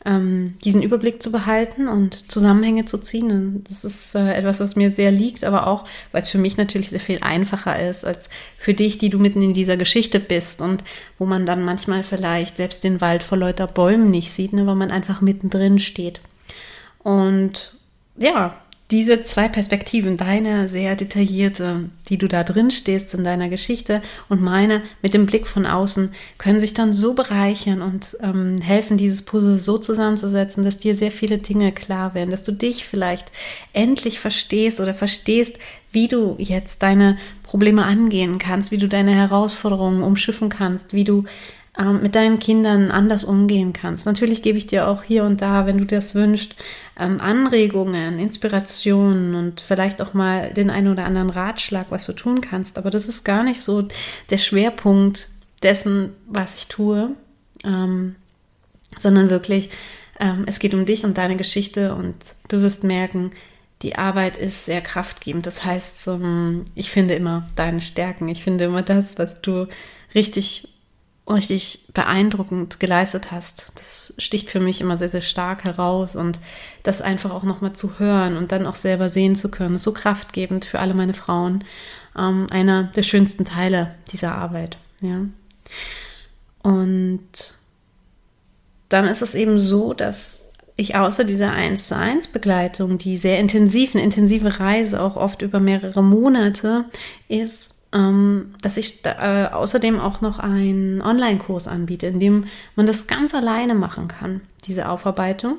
ähm, 0.05 0.55
diesen 0.63 0.81
Überblick 0.81 1.21
zu 1.21 1.29
behalten 1.29 1.89
und 1.89 2.31
Zusammenhänge 2.31 2.86
zu 2.86 3.00
ziehen. 3.00 3.65
Das 3.67 3.83
ist 3.83 4.15
äh, 4.15 4.31
etwas, 4.36 4.62
was 4.62 4.77
mir 4.77 4.89
sehr 4.89 5.12
liegt, 5.12 5.43
aber 5.43 5.67
auch, 5.67 5.83
weil 6.13 6.21
es 6.21 6.29
für 6.29 6.38
mich 6.38 6.55
natürlich 6.55 6.91
sehr 6.91 7.01
viel 7.01 7.19
einfacher 7.19 7.86
ist 7.86 8.05
als 8.05 8.29
für 8.57 8.75
dich, 8.75 8.97
die 8.97 9.09
du 9.09 9.19
mitten 9.19 9.41
in 9.41 9.51
dieser 9.51 9.75
Geschichte 9.75 10.21
bist 10.21 10.62
und 10.62 10.86
wo 11.19 11.25
man 11.25 11.45
dann 11.45 11.65
manchmal 11.65 12.03
vielleicht 12.03 12.55
selbst 12.55 12.86
den 12.86 13.01
Wald 13.01 13.24
vor 13.24 13.38
lauter 13.38 13.67
Bäumen 13.67 14.09
nicht 14.09 14.31
sieht, 14.31 14.53
ne, 14.53 14.65
weil 14.65 14.75
man 14.75 14.89
einfach 14.89 15.19
mittendrin 15.19 15.79
steht. 15.79 16.21
Und 17.07 17.71
ja, 18.17 18.53
diese 18.91 19.23
zwei 19.23 19.47
Perspektiven, 19.47 20.17
deine 20.17 20.67
sehr 20.67 20.97
detaillierte, 20.97 21.89
die 22.09 22.17
du 22.17 22.27
da 22.27 22.43
drin 22.43 22.69
stehst 22.69 23.13
in 23.13 23.23
deiner 23.23 23.47
Geschichte 23.47 24.01
und 24.27 24.41
meine 24.41 24.81
mit 25.01 25.13
dem 25.13 25.25
Blick 25.25 25.47
von 25.47 25.65
außen, 25.65 26.11
können 26.37 26.59
sich 26.59 26.73
dann 26.73 26.91
so 26.91 27.13
bereichern 27.13 27.81
und 27.81 28.17
ähm, 28.21 28.57
helfen, 28.61 28.97
dieses 28.97 29.21
Puzzle 29.21 29.57
so 29.57 29.77
zusammenzusetzen, 29.77 30.65
dass 30.65 30.79
dir 30.79 30.95
sehr 30.95 31.11
viele 31.11 31.37
Dinge 31.37 31.71
klar 31.71 32.13
werden, 32.13 32.29
dass 32.29 32.43
du 32.43 32.51
dich 32.51 32.85
vielleicht 32.85 33.31
endlich 33.71 34.19
verstehst 34.19 34.81
oder 34.81 34.93
verstehst, 34.93 35.59
wie 35.93 36.09
du 36.09 36.35
jetzt 36.39 36.83
deine 36.83 37.17
Probleme 37.43 37.85
angehen 37.85 38.37
kannst, 38.37 38.71
wie 38.71 38.77
du 38.77 38.89
deine 38.89 39.15
Herausforderungen 39.15 40.03
umschiffen 40.03 40.49
kannst, 40.49 40.93
wie 40.93 41.05
du 41.05 41.23
ähm, 41.77 42.01
mit 42.01 42.15
deinen 42.15 42.39
Kindern 42.39 42.89
anders 42.89 43.24
umgehen 43.24 43.72
kannst. 43.72 44.05
Natürlich 44.05 44.41
gebe 44.41 44.57
ich 44.57 44.65
dir 44.65 44.88
auch 44.88 45.03
hier 45.03 45.24
und 45.24 45.41
da, 45.41 45.65
wenn 45.65 45.77
du 45.77 45.86
das 45.86 46.15
wünschst, 46.15 46.55
ähm, 47.00 47.22
Anregungen, 47.22 48.17
Inspirationen 48.17 49.36
und 49.36 49.62
vielleicht 49.62 50.01
auch 50.01 50.13
mal 50.13 50.51
den 50.53 50.69
einen 50.69 50.88
oder 50.88 51.05
anderen 51.05 51.29
Ratschlag, 51.29 51.88
was 51.89 52.05
du 52.05 52.13
tun 52.13 52.41
kannst. 52.41 52.77
Aber 52.77 52.89
das 52.89 53.07
ist 53.07 53.24
gar 53.24 53.43
nicht 53.43 53.62
so 53.62 53.88
der 54.29 54.38
Schwerpunkt 54.38 55.29
dessen, 55.62 56.13
was 56.27 56.55
ich 56.55 56.67
tue, 56.67 57.12
ähm, 57.63 58.15
sondern 58.98 59.29
wirklich, 59.29 59.69
ähm, 60.19 60.46
es 60.48 60.57
geht 60.57 60.74
um 60.74 60.86
dich 60.86 61.03
und 61.05 61.17
deine 61.17 61.36
Geschichte 61.36 61.93
und 61.93 62.15
du 62.48 62.62
wirst 62.62 62.84
merken, 62.84 63.31
die 63.84 63.96
Arbeit 63.96 64.38
ist 64.38 64.65
sehr 64.65 64.81
kraftgebend. 64.81 65.46
Das 65.46 65.63
heißt, 65.63 66.10
ich 66.74 66.89
finde 66.89 67.13
immer 67.13 67.46
deine 67.55 67.81
Stärken. 67.81 68.27
Ich 68.27 68.43
finde 68.43 68.65
immer 68.65 68.81
das, 68.81 69.19
was 69.19 69.39
du 69.41 69.67
richtig 70.15 70.76
richtig 71.27 71.86
beeindruckend 71.93 72.79
geleistet 72.79 73.31
hast. 73.31 73.74
Das 73.75 74.13
sticht 74.17 74.50
für 74.50 74.60
mich 74.60 74.81
immer 74.81 74.98
sehr, 74.98 75.10
sehr 75.10 75.22
stark 75.22 75.63
heraus 75.63 76.15
und 76.15 76.39
das 76.84 77.01
einfach 77.01 77.31
auch 77.31 77.43
nochmal 77.43 77.74
zu 77.74 78.00
hören 78.00 78.38
und 78.38 78.51
dann 78.51 78.65
auch 78.65 78.75
selber 78.75 79.10
sehen 79.10 79.36
zu 79.36 79.51
können, 79.51 79.75
ist 79.75 79.84
so 79.84 79.91
kraftgebend 79.91 80.65
für 80.65 80.79
alle 80.79 80.93
meine 80.93 81.13
Frauen. 81.13 81.63
Ähm, 82.17 82.48
einer 82.50 82.84
der 82.84 83.03
schönsten 83.03 83.46
Teile 83.46 83.96
dieser 84.12 84.36
Arbeit, 84.36 84.77
ja. 85.01 85.25
Und 86.63 87.53
dann 88.89 89.05
ist 89.05 89.22
es 89.22 89.36
eben 89.36 89.60
so, 89.60 89.93
dass 89.93 90.53
ich 90.77 90.96
außer 90.96 91.24
dieser 91.24 91.51
1 91.51 91.88
zu 91.88 91.98
1 91.98 92.29
Begleitung, 92.29 92.98
die 92.98 93.17
sehr 93.17 93.39
intensiv, 93.39 93.96
eine 93.96 94.03
intensive 94.03 94.60
Reise 94.60 95.01
auch 95.01 95.15
oft 95.15 95.41
über 95.41 95.60
mehrere 95.60 96.03
Monate 96.03 96.86
ist, 97.27 97.76
dass 97.91 98.77
ich 98.77 99.06
äh, 99.06 99.46
außerdem 99.46 100.00
auch 100.00 100.22
noch 100.22 100.39
einen 100.39 101.01
Online-Kurs 101.01 101.67
anbiete, 101.67 102.08
in 102.08 102.20
dem 102.20 102.46
man 102.75 102.86
das 102.86 103.08
ganz 103.08 103.34
alleine 103.34 103.75
machen 103.75 104.08
kann, 104.08 104.41
diese 104.65 104.89
Aufarbeitung. 104.89 105.58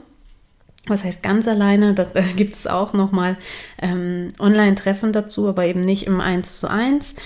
Was 0.86 1.04
heißt 1.04 1.22
ganz 1.22 1.48
alleine? 1.48 1.94
Das 1.94 2.14
äh, 2.14 2.22
gibt 2.36 2.54
es 2.54 2.66
auch 2.66 2.92
nochmal 2.92 3.36
ähm, 3.80 4.28
Online-Treffen 4.38 5.12
dazu, 5.12 5.48
aber 5.48 5.66
eben 5.66 5.80
nicht 5.80 6.06
im 6.06 6.20
1 6.20 6.60
zu 6.60 6.70
1, 6.70 7.16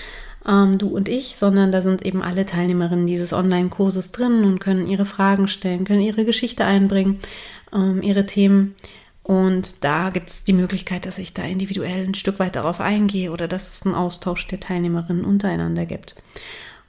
ähm, 0.47 0.77
du 0.77 0.87
und 0.87 1.09
ich, 1.09 1.35
sondern 1.37 1.71
da 1.71 1.81
sind 1.81 2.05
eben 2.05 2.21
alle 2.21 2.45
Teilnehmerinnen 2.45 3.07
dieses 3.07 3.33
Online-Kurses 3.33 4.11
drin 4.11 4.43
und 4.43 4.59
können 4.59 4.87
ihre 4.87 5.05
Fragen 5.05 5.47
stellen, 5.47 5.85
können 5.85 6.01
ihre 6.01 6.25
Geschichte 6.25 6.65
einbringen, 6.65 7.19
ähm, 7.73 8.01
ihre 8.01 8.25
Themen. 8.25 8.75
Und 9.23 9.85
da 9.85 10.09
gibt 10.09 10.29
es 10.29 10.43
die 10.43 10.53
Möglichkeit, 10.53 11.05
dass 11.05 11.17
ich 11.17 11.33
da 11.33 11.43
individuell 11.43 12.05
ein 12.05 12.13
Stück 12.13 12.39
weit 12.39 12.57
darauf 12.57 12.81
eingehe 12.81 13.31
oder 13.31 13.47
dass 13.47 13.69
es 13.69 13.85
einen 13.85 13.95
Austausch 13.95 14.47
der 14.47 14.59
Teilnehmerinnen 14.59 15.23
untereinander 15.23 15.85
gibt. 15.85 16.15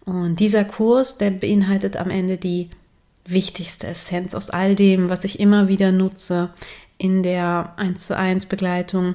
Und 0.04 0.40
dieser 0.40 0.64
Kurs, 0.64 1.16
der 1.16 1.30
beinhaltet 1.30 1.96
am 1.96 2.10
Ende 2.10 2.36
die 2.36 2.68
wichtigste 3.24 3.86
Essenz 3.86 4.34
aus 4.34 4.50
all 4.50 4.74
dem, 4.74 5.08
was 5.08 5.24
ich 5.24 5.40
immer 5.40 5.68
wieder 5.68 5.92
nutze 5.92 6.52
in 6.98 7.22
der 7.22 7.72
1 7.76 8.06
zu 8.06 8.16
1 8.16 8.46
Begleitung, 8.46 9.14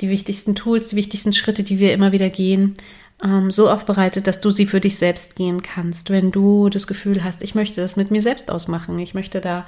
die 0.00 0.08
wichtigsten 0.08 0.54
Tools, 0.54 0.88
die 0.88 0.96
wichtigsten 0.96 1.32
Schritte, 1.32 1.64
die 1.64 1.78
wir 1.78 1.92
immer 1.92 2.12
wieder 2.12 2.30
gehen, 2.30 2.74
ähm, 3.22 3.50
so 3.50 3.68
aufbereitet, 3.68 4.26
dass 4.26 4.40
du 4.40 4.50
sie 4.50 4.66
für 4.66 4.80
dich 4.80 4.96
selbst 4.96 5.34
gehen 5.36 5.62
kannst. 5.62 6.10
Wenn 6.10 6.30
du 6.30 6.68
das 6.68 6.86
Gefühl 6.86 7.24
hast, 7.24 7.42
ich 7.42 7.54
möchte 7.54 7.80
das 7.80 7.96
mit 7.96 8.10
mir 8.10 8.22
selbst 8.22 8.50
ausmachen, 8.50 8.98
ich 8.98 9.14
möchte 9.14 9.40
da 9.40 9.66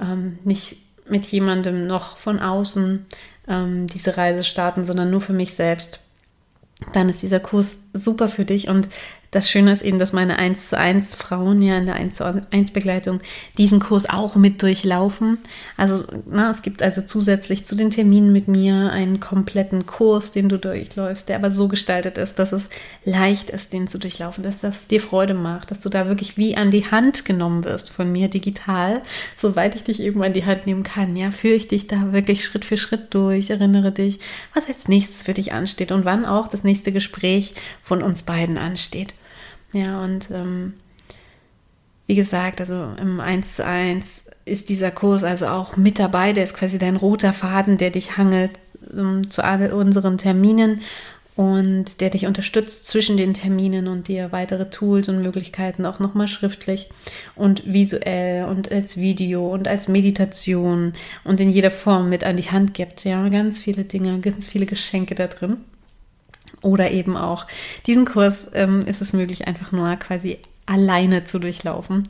ähm, 0.00 0.38
nicht 0.44 0.76
mit 1.08 1.26
jemandem 1.26 1.86
noch 1.86 2.16
von 2.16 2.40
außen 2.40 3.06
ähm, 3.48 3.86
diese 3.86 4.16
Reise 4.16 4.44
starten, 4.44 4.84
sondern 4.84 5.10
nur 5.10 5.20
für 5.20 5.32
mich 5.32 5.54
selbst, 5.54 6.00
dann 6.92 7.08
ist 7.08 7.22
dieser 7.22 7.40
Kurs 7.40 7.78
super 7.92 8.28
für 8.28 8.44
dich 8.44 8.68
und 8.68 8.88
das 9.32 9.50
Schöne 9.50 9.72
ist 9.72 9.80
eben, 9.80 9.98
dass 9.98 10.12
meine 10.12 10.38
1 10.38 10.68
zu 10.68 10.78
1 10.78 11.14
Frauen 11.14 11.62
ja 11.62 11.78
in 11.78 11.86
der 11.86 11.94
1 11.94 12.16
zu 12.16 12.42
1 12.50 12.70
Begleitung 12.72 13.18
diesen 13.56 13.80
Kurs 13.80 14.06
auch 14.06 14.36
mit 14.36 14.62
durchlaufen. 14.62 15.38
Also 15.78 16.04
na, 16.30 16.50
es 16.50 16.60
gibt 16.60 16.82
also 16.82 17.00
zusätzlich 17.00 17.64
zu 17.64 17.74
den 17.74 17.88
Terminen 17.88 18.30
mit 18.30 18.46
mir 18.46 18.92
einen 18.92 19.20
kompletten 19.20 19.86
Kurs, 19.86 20.32
den 20.32 20.50
du 20.50 20.58
durchläufst, 20.58 21.30
der 21.30 21.36
aber 21.36 21.50
so 21.50 21.66
gestaltet 21.66 22.18
ist, 22.18 22.38
dass 22.38 22.52
es 22.52 22.68
leicht 23.06 23.48
ist, 23.48 23.72
den 23.72 23.86
zu 23.88 23.98
durchlaufen, 23.98 24.44
dass 24.44 24.62
er 24.62 24.74
dir 24.90 25.00
Freude 25.00 25.32
macht, 25.32 25.70
dass 25.70 25.80
du 25.80 25.88
da 25.88 26.08
wirklich 26.08 26.36
wie 26.36 26.58
an 26.58 26.70
die 26.70 26.90
Hand 26.90 27.24
genommen 27.24 27.64
wirst 27.64 27.88
von 27.88 28.12
mir 28.12 28.28
digital, 28.28 29.00
soweit 29.34 29.74
ich 29.74 29.84
dich 29.84 30.00
eben 30.00 30.22
an 30.22 30.34
die 30.34 30.44
Hand 30.44 30.66
nehmen 30.66 30.82
kann. 30.82 31.16
Ja, 31.16 31.30
führe 31.30 31.54
ich 31.54 31.68
dich 31.68 31.86
da 31.86 32.12
wirklich 32.12 32.44
Schritt 32.44 32.66
für 32.66 32.76
Schritt 32.76 33.14
durch, 33.14 33.48
erinnere 33.48 33.92
dich, 33.92 34.20
was 34.52 34.68
als 34.68 34.88
nächstes 34.88 35.22
für 35.22 35.32
dich 35.32 35.54
ansteht 35.54 35.90
und 35.90 36.04
wann 36.04 36.26
auch 36.26 36.48
das 36.48 36.64
nächste 36.64 36.92
Gespräch 36.92 37.54
von 37.82 38.02
uns 38.02 38.22
beiden 38.22 38.58
ansteht. 38.58 39.14
Ja, 39.72 40.02
und 40.02 40.30
ähm, 40.30 40.74
wie 42.06 42.14
gesagt, 42.14 42.60
also 42.60 42.88
im 43.00 43.20
1 43.20 43.56
zu 43.56 43.64
1 43.64 44.26
ist 44.44 44.68
dieser 44.68 44.90
Kurs 44.90 45.24
also 45.24 45.46
auch 45.46 45.76
mit 45.76 45.98
dabei. 45.98 46.32
Der 46.32 46.44
ist 46.44 46.54
quasi 46.54 46.78
dein 46.78 46.96
roter 46.96 47.32
Faden, 47.32 47.78
der 47.78 47.90
dich 47.90 48.16
hangelt 48.16 48.52
ähm, 48.92 49.30
zu 49.30 49.44
all 49.44 49.72
unseren 49.72 50.18
Terminen 50.18 50.80
und 51.36 52.00
der 52.00 52.10
dich 52.10 52.26
unterstützt 52.26 52.86
zwischen 52.86 53.16
den 53.16 53.32
Terminen 53.32 53.88
und 53.88 54.08
dir 54.08 54.32
weitere 54.32 54.68
Tools 54.68 55.08
und 55.08 55.22
Möglichkeiten 55.22 55.86
auch 55.86 55.98
nochmal 55.98 56.28
schriftlich 56.28 56.90
und 57.34 57.62
visuell 57.72 58.44
und 58.44 58.70
als 58.70 58.98
Video 58.98 59.48
und 59.50 59.66
als 59.66 59.88
Meditation 59.88 60.92
und 61.24 61.40
in 61.40 61.48
jeder 61.48 61.70
Form 61.70 62.10
mit 62.10 62.24
an 62.24 62.36
die 62.36 62.50
Hand 62.50 62.74
gibt. 62.74 63.04
Ja, 63.04 63.26
ganz 63.28 63.60
viele 63.60 63.84
Dinge, 63.84 64.20
ganz 64.20 64.46
viele 64.46 64.66
Geschenke 64.66 65.14
da 65.14 65.28
drin. 65.28 65.56
Oder 66.62 66.92
eben 66.92 67.16
auch 67.16 67.46
diesen 67.86 68.04
Kurs 68.04 68.46
ähm, 68.54 68.80
ist 68.80 69.02
es 69.02 69.12
möglich, 69.12 69.46
einfach 69.46 69.72
nur 69.72 69.94
quasi 69.96 70.38
alleine 70.66 71.24
zu 71.24 71.38
durchlaufen. 71.38 72.04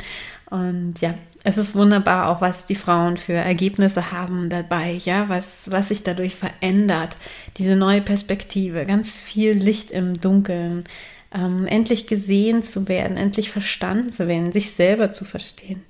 Und 0.51 1.01
ja, 1.01 1.15
es 1.45 1.59
ist 1.59 1.75
wunderbar 1.75 2.29
auch, 2.29 2.41
was 2.41 2.67
die 2.67 2.75
Frauen 2.75 3.17
für 3.17 3.33
Ergebnisse 3.33 4.13
haben 4.13 4.49
dabei, 4.49 4.93
ja, 4.93 5.29
was, 5.29 5.71
was 5.71 5.89
sich 5.89 6.03
dadurch 6.03 6.37
verändert. 6.37 7.17
Diese 7.57 7.75
neue 7.75 8.03
Perspektive, 8.03 8.85
ganz 8.85 9.15
viel 9.15 9.53
Licht 9.53 9.91
im 9.91 10.21
Dunkeln, 10.21 10.85
ähm, 11.35 11.67
endlich 11.67 12.07
gesehen 12.07 12.63
zu 12.63 12.89
werden, 12.89 13.17
endlich 13.17 13.51
verstanden 13.51 14.11
zu 14.11 14.29
werden, 14.29 14.53
sich 14.53 14.73
selber 14.73 15.11
zu 15.11 15.25
verstehen. 15.25 15.83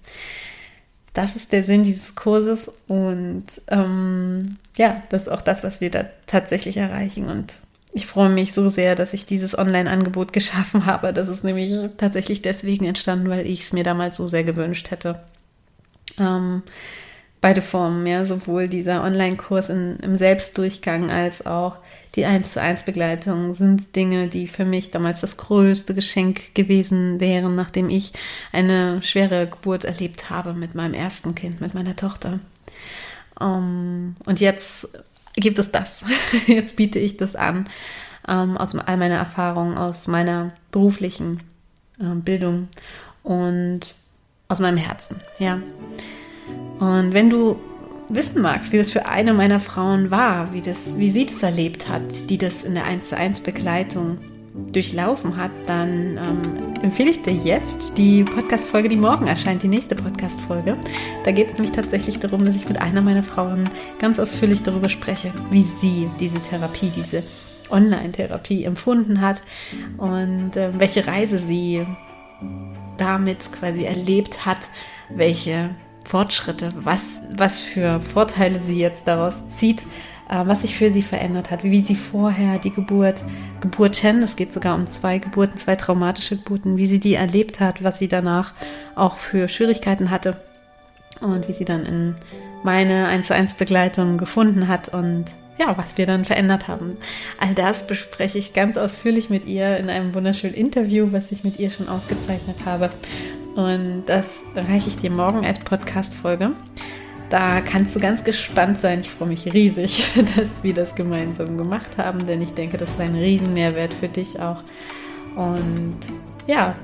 Das 1.12 1.36
ist 1.36 1.52
der 1.52 1.62
Sinn 1.62 1.82
dieses 1.82 2.14
Kurses 2.14 2.72
und 2.88 3.44
ähm, 3.68 4.56
ja, 4.78 4.94
das 5.10 5.22
ist 5.22 5.28
auch 5.28 5.42
das, 5.42 5.62
was 5.62 5.82
wir 5.82 5.90
da 5.90 6.04
tatsächlich 6.26 6.78
erreichen. 6.78 7.28
Und 7.28 7.52
ich 7.92 8.06
freue 8.06 8.30
mich 8.30 8.54
so 8.54 8.68
sehr, 8.68 8.94
dass 8.94 9.12
ich 9.12 9.26
dieses 9.26 9.56
Online-Angebot 9.56 10.32
geschaffen 10.32 10.86
habe. 10.86 11.12
Das 11.12 11.28
ist 11.28 11.44
nämlich 11.44 11.72
tatsächlich 11.98 12.42
deswegen 12.42 12.86
entstanden, 12.86 13.28
weil 13.28 13.46
ich 13.46 13.60
es 13.60 13.72
mir 13.72 13.84
damals 13.84 14.16
so 14.16 14.28
sehr 14.28 14.44
gewünscht 14.44 14.90
hätte. 14.90 15.20
Ähm, 16.18 16.62
beide 17.40 17.60
Formen, 17.60 18.06
ja, 18.06 18.24
sowohl 18.24 18.68
dieser 18.68 19.04
Online-Kurs 19.04 19.68
im 19.68 20.16
Selbstdurchgang 20.16 21.10
als 21.10 21.44
auch 21.44 21.76
die 22.14 22.24
1 22.24 22.52
zu 22.52 22.60
1 22.60 22.84
Begleitung 22.84 23.52
sind 23.54 23.96
Dinge, 23.96 24.28
die 24.28 24.46
für 24.46 24.64
mich 24.64 24.90
damals 24.90 25.22
das 25.22 25.38
größte 25.38 25.94
Geschenk 25.94 26.54
gewesen 26.54 27.20
wären, 27.20 27.54
nachdem 27.54 27.88
ich 27.88 28.12
eine 28.52 29.02
schwere 29.02 29.46
Geburt 29.46 29.84
erlebt 29.84 30.30
habe 30.30 30.52
mit 30.52 30.74
meinem 30.74 30.94
ersten 30.94 31.34
Kind, 31.34 31.60
mit 31.60 31.74
meiner 31.74 31.96
Tochter. 31.96 32.40
Um, 33.40 33.46
ähm, 33.46 34.16
und 34.26 34.40
jetzt 34.40 34.88
gibt 35.34 35.58
es 35.58 35.70
das. 35.70 36.04
Jetzt 36.46 36.76
biete 36.76 36.98
ich 36.98 37.16
das 37.16 37.36
an 37.36 37.68
ähm, 38.28 38.56
aus 38.56 38.76
all 38.76 38.96
meiner 38.96 39.16
Erfahrung, 39.16 39.76
aus 39.76 40.08
meiner 40.08 40.52
beruflichen 40.70 41.40
äh, 41.98 42.14
Bildung 42.14 42.68
und 43.22 43.94
aus 44.48 44.60
meinem 44.60 44.76
Herzen. 44.76 45.16
Ja. 45.38 45.60
Und 46.78 47.12
wenn 47.12 47.30
du 47.30 47.58
wissen 48.08 48.42
magst, 48.42 48.72
wie 48.72 48.78
das 48.78 48.92
für 48.92 49.06
eine 49.06 49.32
meiner 49.32 49.60
Frauen 49.60 50.10
war, 50.10 50.52
wie, 50.52 50.60
das, 50.60 50.98
wie 50.98 51.10
sie 51.10 51.26
das 51.26 51.42
erlebt 51.42 51.88
hat, 51.88 52.28
die 52.30 52.38
das 52.38 52.64
in 52.64 52.74
der 52.74 52.84
1 52.84 53.08
zu 53.08 53.16
1 53.16 53.40
Begleitung 53.40 54.18
durchlaufen 54.54 55.36
hat, 55.36 55.50
dann 55.66 56.18
ähm, 56.18 56.74
empfehle 56.82 57.10
ich 57.10 57.22
dir 57.22 57.32
jetzt 57.32 57.96
die 57.96 58.22
Podcast-Folge, 58.24 58.88
die 58.88 58.96
morgen 58.96 59.26
erscheint, 59.26 59.62
die 59.62 59.68
nächste 59.68 59.94
Podcast-Folge. 59.94 60.76
Da 61.24 61.32
geht 61.32 61.48
es 61.48 61.54
nämlich 61.54 61.72
tatsächlich 61.72 62.18
darum, 62.18 62.44
dass 62.44 62.54
ich 62.54 62.68
mit 62.68 62.80
einer 62.80 63.00
meiner 63.00 63.22
Frauen 63.22 63.68
ganz 63.98 64.18
ausführlich 64.18 64.62
darüber 64.62 64.88
spreche, 64.88 65.32
wie 65.50 65.62
sie 65.62 66.08
diese 66.20 66.40
Therapie, 66.40 66.90
diese 66.94 67.22
Online-Therapie 67.70 68.64
empfunden 68.64 69.20
hat 69.20 69.42
und 69.96 70.56
äh, 70.56 70.78
welche 70.78 71.06
Reise 71.06 71.38
sie 71.38 71.86
damit 72.98 73.50
quasi 73.52 73.84
erlebt 73.84 74.44
hat, 74.44 74.68
welche 75.08 75.70
Fortschritte, 76.06 76.68
was, 76.74 77.22
was 77.36 77.60
für 77.60 78.00
Vorteile 78.00 78.60
sie 78.60 78.78
jetzt 78.78 79.08
daraus 79.08 79.34
zieht, 79.56 79.86
was 80.32 80.62
sich 80.62 80.76
für 80.76 80.90
sie 80.90 81.02
verändert 81.02 81.50
hat, 81.50 81.62
wie 81.62 81.82
sie 81.82 81.94
vorher 81.94 82.58
die 82.58 82.72
Geburt, 82.72 83.22
Geburten, 83.60 84.22
es 84.22 84.36
geht 84.36 84.52
sogar 84.52 84.74
um 84.74 84.86
zwei 84.86 85.18
Geburten, 85.18 85.56
zwei 85.56 85.76
traumatische 85.76 86.36
Geburten, 86.36 86.78
wie 86.78 86.86
sie 86.86 87.00
die 87.00 87.14
erlebt 87.14 87.60
hat, 87.60 87.84
was 87.84 87.98
sie 87.98 88.08
danach 88.08 88.54
auch 88.94 89.16
für 89.16 89.48
Schwierigkeiten 89.48 90.10
hatte 90.10 90.40
und 91.20 91.48
wie 91.48 91.52
sie 91.52 91.66
dann 91.66 91.84
in 91.84 92.14
meine 92.62 93.08
1 93.08 93.26
zu 93.26 93.34
1 93.34 93.54
Begleitung 93.54 94.16
gefunden 94.16 94.68
hat 94.68 94.88
und 94.88 95.34
ja, 95.58 95.76
was 95.76 95.98
wir 95.98 96.06
dann 96.06 96.24
verändert 96.24 96.66
haben. 96.66 96.96
All 97.38 97.54
das 97.54 97.86
bespreche 97.86 98.38
ich 98.38 98.54
ganz 98.54 98.78
ausführlich 98.78 99.28
mit 99.28 99.46
ihr 99.46 99.76
in 99.76 99.90
einem 99.90 100.14
wunderschönen 100.14 100.54
Interview, 100.54 101.08
was 101.10 101.30
ich 101.30 101.44
mit 101.44 101.58
ihr 101.58 101.70
schon 101.70 101.88
aufgezeichnet 101.88 102.64
habe. 102.64 102.90
Und 103.54 104.04
das 104.06 104.42
reiche 104.54 104.88
ich 104.88 104.96
dir 104.96 105.10
morgen 105.10 105.44
als 105.44 105.58
Podcast-Folge. 105.58 106.52
Da 107.32 107.62
kannst 107.62 107.96
du 107.96 108.00
ganz 108.00 108.24
gespannt 108.24 108.78
sein. 108.78 109.00
Ich 109.00 109.08
freue 109.08 109.28
mich 109.28 109.50
riesig, 109.54 110.04
dass 110.36 110.62
wir 110.64 110.74
das 110.74 110.94
gemeinsam 110.94 111.56
gemacht 111.56 111.96
haben, 111.96 112.26
denn 112.26 112.42
ich 112.42 112.52
denke, 112.52 112.76
das 112.76 112.90
ist 112.90 113.00
ein 113.00 113.14
Riesenmehrwert 113.14 113.94
für 113.94 114.08
dich 114.08 114.38
auch. 114.38 114.62
Und 115.34 115.96
ja, 116.46 116.76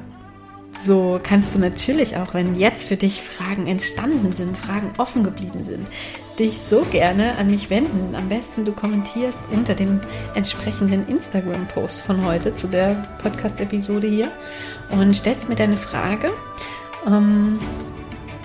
so 0.73 1.21
kannst 1.23 1.55
du 1.55 1.59
natürlich 1.59 2.17
auch, 2.17 2.33
wenn 2.33 2.55
jetzt 2.55 2.89
für 2.89 2.97
dich 2.97 3.21
Fragen 3.21 3.67
entstanden 3.67 4.33
sind, 4.33 4.57
Fragen 4.57 4.91
offen 4.97 5.23
geblieben 5.23 5.65
sind, 5.65 5.87
dich 6.39 6.59
so 6.71 6.81
gerne 6.91 7.37
an 7.37 7.51
mich 7.51 7.69
wenden. 7.69 8.15
Am 8.15 8.31
besten 8.31 8.65
du 8.65 8.73
kommentierst 8.73 9.41
unter 9.53 9.75
dem 9.75 10.01
entsprechenden 10.35 11.07
Instagram-Post 11.09 12.01
von 12.01 12.25
heute 12.25 12.57
zu 12.57 12.69
der 12.69 13.07
Podcast-Episode 13.21 14.07
hier 14.07 14.33
und 14.89 15.15
stellst 15.15 15.51
mir 15.51 15.57
deine 15.57 15.77
Frage. 15.77 16.33
Ähm, 17.07 17.59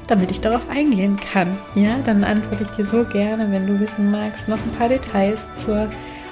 damit 0.08 0.32
ich 0.32 0.42
darauf 0.42 0.68
eingehen 0.70 1.18
kann. 1.18 1.58
Ja, 1.76 1.98
dann 2.04 2.24
antworte 2.24 2.64
ich 2.64 2.70
dir 2.70 2.86
so 2.86 3.04
gerne, 3.06 3.52
wenn 3.52 3.68
du 3.68 3.80
wissen 3.80 4.12
magst, 4.12 4.48
noch 4.48 4.58
ein 4.58 4.72
paar 4.78 4.90
Details 4.90 5.48
zur 5.64 5.90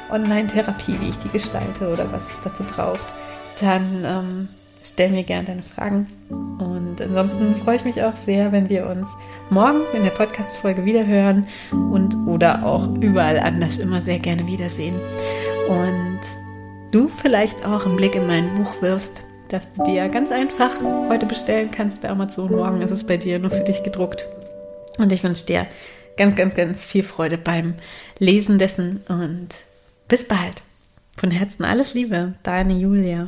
Online-Therapie, 0.09 0.97
wie 0.99 1.09
ich 1.09 1.17
die 1.19 1.29
gestalte 1.29 1.91
oder 1.91 2.11
was 2.11 2.27
es 2.29 2.37
dazu 2.43 2.63
braucht. 2.63 3.13
Dann 3.61 4.05
ähm, 4.05 4.49
stell 4.83 5.09
mir 5.09 5.23
gerne 5.23 5.45
deine 5.45 5.63
Fragen. 5.63 6.07
Und 6.29 7.01
ansonsten 7.01 7.55
freue 7.55 7.77
ich 7.77 7.85
mich 7.85 8.03
auch 8.03 8.15
sehr, 8.15 8.51
wenn 8.51 8.69
wir 8.69 8.87
uns 8.87 9.07
morgen 9.49 9.81
in 9.93 10.03
der 10.03 10.11
Podcast-Folge 10.11 10.85
wiederhören 10.85 11.47
und 11.71 12.15
oder 12.27 12.65
auch 12.65 12.87
überall 12.95 13.39
anders 13.39 13.77
immer 13.77 14.01
sehr 14.01 14.19
gerne 14.19 14.47
wiedersehen. 14.47 14.95
Und 15.69 16.19
du 16.91 17.07
vielleicht 17.07 17.65
auch 17.65 17.85
einen 17.85 17.95
Blick 17.95 18.15
in 18.15 18.27
mein 18.27 18.55
Buch 18.55 18.81
wirfst 18.81 19.23
dass 19.51 19.73
du 19.73 19.83
dir 19.83 20.07
ganz 20.07 20.31
einfach 20.31 20.71
heute 21.09 21.25
bestellen 21.25 21.71
kannst 21.71 22.01
bei 22.01 22.09
Amazon. 22.09 22.51
Morgen 22.51 22.81
ist 22.81 22.91
es 22.91 23.05
bei 23.05 23.17
dir 23.17 23.37
nur 23.37 23.51
für 23.51 23.63
dich 23.63 23.83
gedruckt. 23.83 24.25
Und 24.97 25.11
ich 25.11 25.23
wünsche 25.23 25.45
dir 25.45 25.67
ganz, 26.15 26.35
ganz, 26.35 26.55
ganz 26.55 26.85
viel 26.85 27.03
Freude 27.03 27.37
beim 27.37 27.75
Lesen 28.17 28.59
dessen 28.59 29.03
und 29.09 29.49
bis 30.07 30.25
bald. 30.25 30.63
Von 31.17 31.31
Herzen 31.31 31.65
alles 31.65 31.93
Liebe, 31.93 32.33
deine 32.43 32.73
Julia. 32.73 33.19